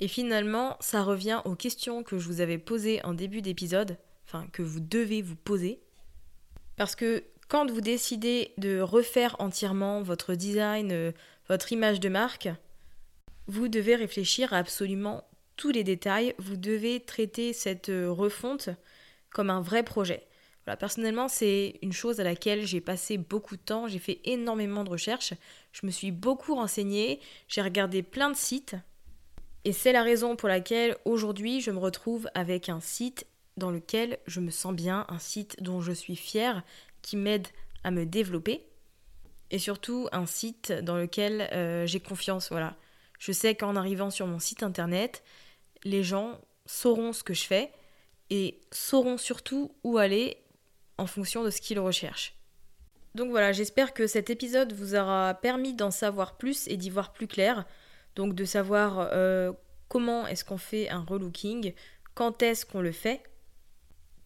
Et 0.00 0.08
finalement, 0.08 0.76
ça 0.80 1.02
revient 1.02 1.40
aux 1.44 1.54
questions 1.54 2.02
que 2.02 2.18
je 2.18 2.26
vous 2.26 2.40
avais 2.40 2.58
posées 2.58 3.04
en 3.04 3.14
début 3.14 3.42
d'épisode 3.42 3.98
enfin 4.26 4.46
que 4.52 4.62
vous 4.62 4.80
devez 4.80 5.22
vous 5.22 5.36
poser. 5.36 5.80
Parce 6.76 6.96
que 6.96 7.24
quand 7.48 7.70
vous 7.70 7.80
décidez 7.80 8.52
de 8.58 8.80
refaire 8.80 9.36
entièrement 9.38 10.02
votre 10.02 10.34
design, 10.34 10.90
euh, 10.92 11.12
votre 11.48 11.72
image 11.72 12.00
de 12.00 12.08
marque, 12.08 12.48
vous 13.46 13.68
devez 13.68 13.94
réfléchir 13.94 14.52
à 14.52 14.58
absolument 14.58 15.24
tous 15.56 15.70
les 15.70 15.84
détails. 15.84 16.34
Vous 16.38 16.56
devez 16.56 17.00
traiter 17.00 17.52
cette 17.52 17.88
euh, 17.88 18.10
refonte 18.10 18.68
comme 19.36 19.50
un 19.50 19.60
vrai 19.60 19.82
projet. 19.82 20.26
Voilà, 20.64 20.78
personnellement, 20.78 21.28
c'est 21.28 21.74
une 21.82 21.92
chose 21.92 22.20
à 22.20 22.24
laquelle 22.24 22.66
j'ai 22.66 22.80
passé 22.80 23.18
beaucoup 23.18 23.56
de 23.56 23.60
temps. 23.60 23.86
J'ai 23.86 23.98
fait 23.98 24.18
énormément 24.24 24.82
de 24.82 24.88
recherches. 24.88 25.34
Je 25.72 25.84
me 25.84 25.90
suis 25.90 26.10
beaucoup 26.10 26.54
renseignée. 26.54 27.20
J'ai 27.46 27.60
regardé 27.60 28.02
plein 28.02 28.30
de 28.30 28.34
sites. 28.34 28.76
Et 29.66 29.74
c'est 29.74 29.92
la 29.92 30.02
raison 30.02 30.36
pour 30.36 30.48
laquelle 30.48 30.96
aujourd'hui 31.04 31.60
je 31.60 31.70
me 31.70 31.78
retrouve 31.78 32.30
avec 32.32 32.70
un 32.70 32.80
site 32.80 33.26
dans 33.58 33.70
lequel 33.70 34.16
je 34.26 34.40
me 34.40 34.50
sens 34.50 34.74
bien, 34.74 35.04
un 35.10 35.18
site 35.18 35.62
dont 35.62 35.82
je 35.82 35.92
suis 35.92 36.16
fière, 36.16 36.62
qui 37.02 37.18
m'aide 37.18 37.48
à 37.84 37.90
me 37.90 38.06
développer, 38.06 38.64
et 39.50 39.58
surtout 39.58 40.08
un 40.12 40.24
site 40.24 40.72
dans 40.72 40.96
lequel 40.96 41.50
euh, 41.52 41.86
j'ai 41.86 42.00
confiance. 42.00 42.48
Voilà, 42.50 42.74
je 43.18 43.32
sais 43.32 43.54
qu'en 43.54 43.76
arrivant 43.76 44.08
sur 44.08 44.26
mon 44.26 44.38
site 44.38 44.62
internet, 44.62 45.22
les 45.84 46.02
gens 46.02 46.40
sauront 46.64 47.12
ce 47.12 47.22
que 47.22 47.34
je 47.34 47.44
fais 47.44 47.70
et 48.30 48.60
sauront 48.70 49.18
surtout 49.18 49.72
où 49.84 49.98
aller 49.98 50.38
en 50.98 51.06
fonction 51.06 51.44
de 51.44 51.50
ce 51.50 51.60
qu'ils 51.60 51.78
recherchent. 51.78 52.34
Donc 53.14 53.30
voilà, 53.30 53.52
j'espère 53.52 53.94
que 53.94 54.06
cet 54.06 54.28
épisode 54.28 54.72
vous 54.72 54.94
aura 54.94 55.34
permis 55.34 55.74
d'en 55.74 55.90
savoir 55.90 56.36
plus 56.36 56.68
et 56.68 56.76
d'y 56.76 56.90
voir 56.90 57.12
plus 57.12 57.26
clair. 57.26 57.64
Donc 58.14 58.34
de 58.34 58.44
savoir 58.44 59.08
euh, 59.12 59.52
comment 59.88 60.26
est-ce 60.26 60.44
qu'on 60.44 60.58
fait 60.58 60.88
un 60.90 61.00
relooking, 61.02 61.72
quand 62.14 62.42
est-ce 62.42 62.66
qu'on 62.66 62.80
le 62.80 62.92
fait, 62.92 63.22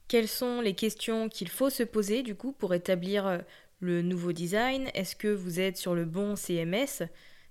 quelles 0.09 0.29
sont 0.29 0.61
les 0.61 0.75
questions 0.75 1.29
qu'il 1.29 1.49
faut 1.49 1.71
se 1.71 1.85
poser 1.85 2.23
du 2.23 2.35
coup 2.35 2.51
pour 2.51 2.75
établir 2.75 3.27
euh, 3.27 3.39
le 3.79 4.03
nouveau 4.03 4.33
design 4.33 4.91
Est-ce 4.95 5.15
que 5.15 5.29
vous 5.29 5.61
êtes 5.61 5.77
sur 5.77 5.95
le 5.95 6.05
bon 6.05 6.35
CMS 6.35 7.07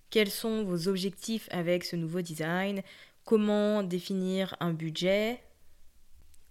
Quels 0.10 0.30
sont 0.30 0.64
vos 0.64 0.90
objectifs 0.90 1.48
avec 1.52 1.86
ce 1.86 1.96
nouveau 1.96 2.22
design? 2.22 2.82
Comment 3.24 3.82
définir 3.82 4.58
un 4.60 4.74
budget? 4.74 5.40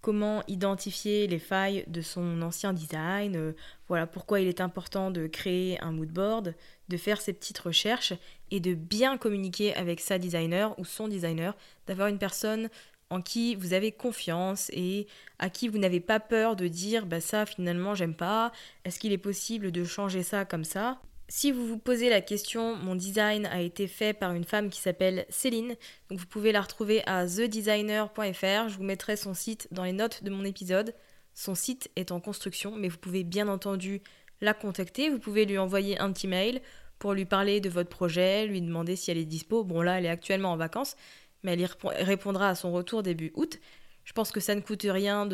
Comment 0.01 0.43
identifier 0.47 1.27
les 1.27 1.39
failles 1.39 1.83
de 1.87 2.01
son 2.01 2.41
ancien 2.41 2.71
design 2.71 3.35
euh, 3.35 3.51
Voilà 3.89 4.07
pourquoi 4.07 4.39
il 4.39 4.47
est 4.47 4.61
important 4.61 5.11
de 5.11 5.27
créer 5.27 5.79
un 5.81 5.91
mood 5.91 6.09
board, 6.09 6.55
de 6.87 6.97
faire 6.97 7.19
ses 7.19 7.33
petites 7.33 7.59
recherches 7.59 8.13
et 8.49 8.61
de 8.61 8.73
bien 8.73 9.17
communiquer 9.17 9.75
avec 9.75 9.99
sa 9.99 10.17
designer 10.17 10.77
ou 10.79 10.85
son 10.85 11.09
designer, 11.09 11.55
d'avoir 11.85 12.07
une 12.07 12.17
personne 12.17 12.69
en 13.09 13.21
qui 13.21 13.55
vous 13.55 13.73
avez 13.73 13.91
confiance 13.91 14.69
et 14.71 15.07
à 15.39 15.49
qui 15.49 15.67
vous 15.67 15.79
n'avez 15.79 15.99
pas 15.99 16.19
peur 16.19 16.55
de 16.55 16.67
dire 16.67 17.05
bah 17.05 17.21
ça 17.21 17.45
finalement 17.45 17.95
j'aime 17.95 18.15
pas, 18.15 18.51
est-ce 18.85 18.99
qu'il 18.99 19.11
est 19.11 19.17
possible 19.17 19.71
de 19.71 19.83
changer 19.83 20.23
ça 20.23 20.45
comme 20.45 20.63
ça? 20.63 21.01
Si 21.29 21.51
vous 21.51 21.67
vous 21.67 21.77
posez 21.77 22.09
la 22.09 22.21
question, 22.21 22.75
mon 22.75 22.95
design 22.95 23.45
a 23.45 23.61
été 23.61 23.87
fait 23.87 24.13
par 24.13 24.33
une 24.33 24.43
femme 24.43 24.71
qui 24.71 24.81
s'appelle 24.81 25.27
Céline, 25.29 25.75
donc 26.09 26.19
vous 26.19 26.25
pouvez 26.25 26.51
la 26.51 26.59
retrouver 26.59 27.03
à 27.05 27.27
thedesigner.fr, 27.27 28.69
je 28.69 28.75
vous 28.75 28.83
mettrai 28.83 29.15
son 29.15 29.35
site 29.35 29.67
dans 29.71 29.83
les 29.83 29.93
notes 29.93 30.23
de 30.23 30.31
mon 30.31 30.43
épisode. 30.43 30.95
Son 31.35 31.53
site 31.53 31.91
est 31.95 32.11
en 32.11 32.19
construction, 32.19 32.75
mais 32.75 32.89
vous 32.89 32.97
pouvez 32.97 33.23
bien 33.23 33.47
entendu 33.47 34.01
la 34.41 34.55
contacter, 34.55 35.11
vous 35.11 35.19
pouvez 35.19 35.45
lui 35.45 35.59
envoyer 35.59 35.99
un 35.99 36.11
petit 36.11 36.27
mail 36.27 36.61
pour 36.97 37.13
lui 37.13 37.25
parler 37.25 37.61
de 37.61 37.69
votre 37.69 37.89
projet, 37.89 38.47
lui 38.47 38.61
demander 38.61 38.95
si 38.95 39.11
elle 39.11 39.19
est 39.19 39.25
dispo. 39.25 39.63
Bon 39.63 39.83
là, 39.83 39.99
elle 39.99 40.05
est 40.05 40.09
actuellement 40.09 40.51
en 40.51 40.57
vacances, 40.57 40.95
mais 41.43 41.53
elle 41.53 41.61
y 41.61 41.67
répondra 42.03 42.49
à 42.49 42.55
son 42.55 42.71
retour 42.71 43.03
début 43.03 43.31
août. 43.35 43.59
Je 44.03 44.13
pense 44.13 44.31
que 44.31 44.39
ça 44.39 44.55
ne 44.55 44.61
coûte 44.61 44.87
rien 44.89 45.27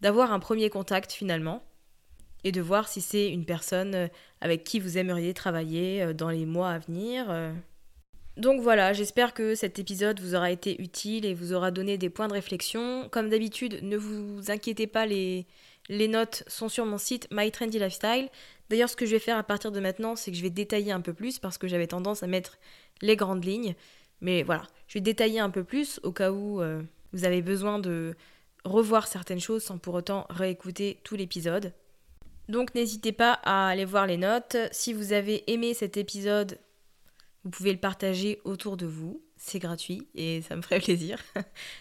d'avoir 0.00 0.32
un 0.32 0.40
premier 0.40 0.70
contact 0.70 1.12
finalement 1.12 1.62
et 2.44 2.52
de 2.52 2.60
voir 2.60 2.88
si 2.88 3.00
c'est 3.00 3.30
une 3.30 3.46
personne 3.46 3.94
euh, 3.94 4.08
avec 4.40 4.64
qui 4.64 4.78
vous 4.78 4.98
aimeriez 4.98 5.34
travailler 5.34 6.02
euh, 6.02 6.12
dans 6.12 6.28
les 6.28 6.44
mois 6.44 6.70
à 6.70 6.78
venir. 6.78 7.26
Euh. 7.30 7.52
Donc 8.36 8.60
voilà, 8.60 8.92
j'espère 8.92 9.32
que 9.32 9.54
cet 9.54 9.78
épisode 9.78 10.20
vous 10.20 10.34
aura 10.34 10.50
été 10.50 10.80
utile 10.80 11.24
et 11.24 11.34
vous 11.34 11.54
aura 11.54 11.70
donné 11.70 11.96
des 11.96 12.10
points 12.10 12.28
de 12.28 12.34
réflexion. 12.34 13.08
Comme 13.10 13.30
d'habitude, 13.30 13.82
ne 13.82 13.96
vous 13.96 14.50
inquiétez 14.50 14.86
pas, 14.86 15.06
les, 15.06 15.46
notes 15.88 16.44
sont 16.46 16.68
sur 16.68 16.84
mon 16.84 16.98
site 16.98 17.28
My 17.30 17.50
Trendy 17.50 17.78
Lifestyle. 17.78 18.28
D'ailleurs, 18.68 18.90
ce 18.90 18.96
que 18.96 19.06
je 19.06 19.12
vais 19.12 19.20
faire 19.20 19.38
à 19.38 19.42
partir 19.42 19.72
de 19.72 19.80
maintenant, 19.80 20.16
c'est 20.16 20.30
que 20.30 20.36
je 20.36 20.42
vais 20.42 20.50
détailler 20.50 20.92
un 20.92 21.00
peu 21.00 21.14
plus 21.14 21.38
parce 21.38 21.58
que 21.58 21.68
j'avais 21.68 21.86
tendance 21.86 22.22
à 22.22 22.26
mettre 22.26 22.58
les 23.02 23.16
grandes 23.16 23.44
lignes. 23.44 23.74
Mais 24.20 24.42
voilà, 24.42 24.62
je 24.88 24.94
vais 24.94 25.02
détailler 25.02 25.38
un 25.38 25.50
peu 25.50 25.62
plus 25.62 26.00
au 26.02 26.10
cas 26.10 26.32
où 26.32 26.60
vous 27.12 27.24
avez 27.24 27.42
besoin 27.42 27.78
de 27.78 28.16
revoir 28.64 29.06
certaines 29.06 29.40
choses 29.40 29.62
sans 29.62 29.78
pour 29.78 29.94
autant 29.94 30.26
réécouter 30.28 30.98
tout 31.04 31.14
l'épisode. 31.14 31.72
Donc 32.48 32.74
n'hésitez 32.74 33.12
pas 33.12 33.40
à 33.42 33.68
aller 33.68 33.84
voir 33.84 34.06
les 34.06 34.16
notes. 34.16 34.56
Si 34.70 34.92
vous 34.92 35.12
avez 35.12 35.50
aimé 35.50 35.74
cet 35.74 35.96
épisode, 35.96 36.58
vous 37.44 37.50
pouvez 37.50 37.72
le 37.72 37.78
partager 37.78 38.40
autour 38.44 38.76
de 38.76 38.86
vous. 38.86 39.22
C'est 39.36 39.58
gratuit 39.58 40.06
et 40.14 40.42
ça 40.42 40.56
me 40.56 40.62
ferait 40.62 40.80
plaisir. 40.80 41.18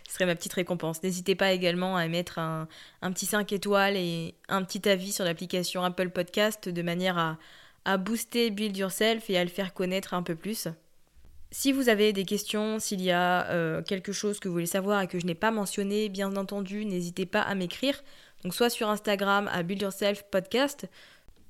Ce 0.08 0.14
serait 0.14 0.26
ma 0.26 0.36
petite 0.36 0.54
récompense. 0.54 1.04
N'hésitez 1.04 1.36
pas 1.36 1.52
également 1.52 1.96
à 1.98 2.08
mettre 2.08 2.40
un, 2.40 2.68
petit 3.02 3.26
5 3.26 3.52
étoiles 3.52 3.96
et 3.96 4.36
un 4.50 4.64
petit 4.64 4.88
avis 4.88 5.12
sur 5.12 5.26
l'application 5.26 5.84
Apple 5.84 6.10
Podcast 6.10 6.70
de 6.70 6.82
manière 6.82 7.18
à, 7.18 7.38
à 7.86 7.98
booster 7.98 8.50
Build 8.52 8.76
Yourself 8.76 9.30
et 9.30 9.38
à 9.38 9.44
le 9.44 9.50
faire 9.50 9.74
connaître 9.74 10.14
un 10.14 10.24
peu 10.24 10.36
plus. 10.36 10.68
Si 11.52 11.72
vous 11.72 11.88
avez 11.88 12.14
des 12.14 12.26
questions, 12.26 12.80
s'il 12.80 13.02
y 13.02 13.12
a 13.12 13.48
euh, 13.52 13.84
quelque 13.84 14.12
chose 14.12 14.40
que 14.40 14.48
vous 14.48 14.56
voulez 14.56 14.66
savoir 14.66 15.02
et 15.02 15.08
que 15.08 15.20
je 15.20 15.28
n'ai 15.28 15.36
pas 15.36 15.52
mentionné, 15.52 16.10
bien 16.10 16.36
entendu, 16.36 16.84
n'hésitez 16.84 17.28
pas 17.28 17.42
à 17.42 17.54
m'écrire. 17.54 18.04
Donc 18.44 18.54
soit 18.54 18.70
sur 18.70 18.90
Instagram 18.90 19.50
à 19.52 19.64
Build 19.64 19.82
Yourself 19.82 20.24
Podcast, 20.30 20.88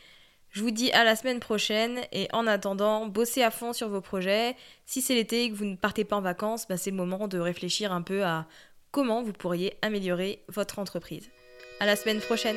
Je 0.50 0.62
vous 0.62 0.70
dis 0.70 0.92
à 0.92 1.04
la 1.04 1.16
semaine 1.16 1.40
prochaine 1.40 2.00
et 2.12 2.28
en 2.32 2.46
attendant, 2.46 3.06
bossez 3.06 3.42
à 3.42 3.50
fond 3.50 3.72
sur 3.72 3.88
vos 3.88 4.00
projets. 4.00 4.54
Si 4.86 5.02
c'est 5.02 5.14
l'été 5.14 5.44
et 5.44 5.50
que 5.50 5.54
vous 5.54 5.64
ne 5.64 5.76
partez 5.76 6.04
pas 6.04 6.16
en 6.16 6.22
vacances, 6.22 6.66
bah, 6.68 6.78
c'est 6.78 6.90
le 6.90 6.96
moment 6.96 7.28
de 7.28 7.38
réfléchir 7.38 7.92
un 7.92 8.02
peu 8.02 8.24
à 8.24 8.46
comment 8.90 9.22
vous 9.22 9.34
pourriez 9.34 9.76
améliorer 9.82 10.42
votre 10.48 10.78
entreprise. 10.78 11.28
À 11.80 11.86
la 11.86 11.96
semaine 11.96 12.20
prochaine. 12.20 12.56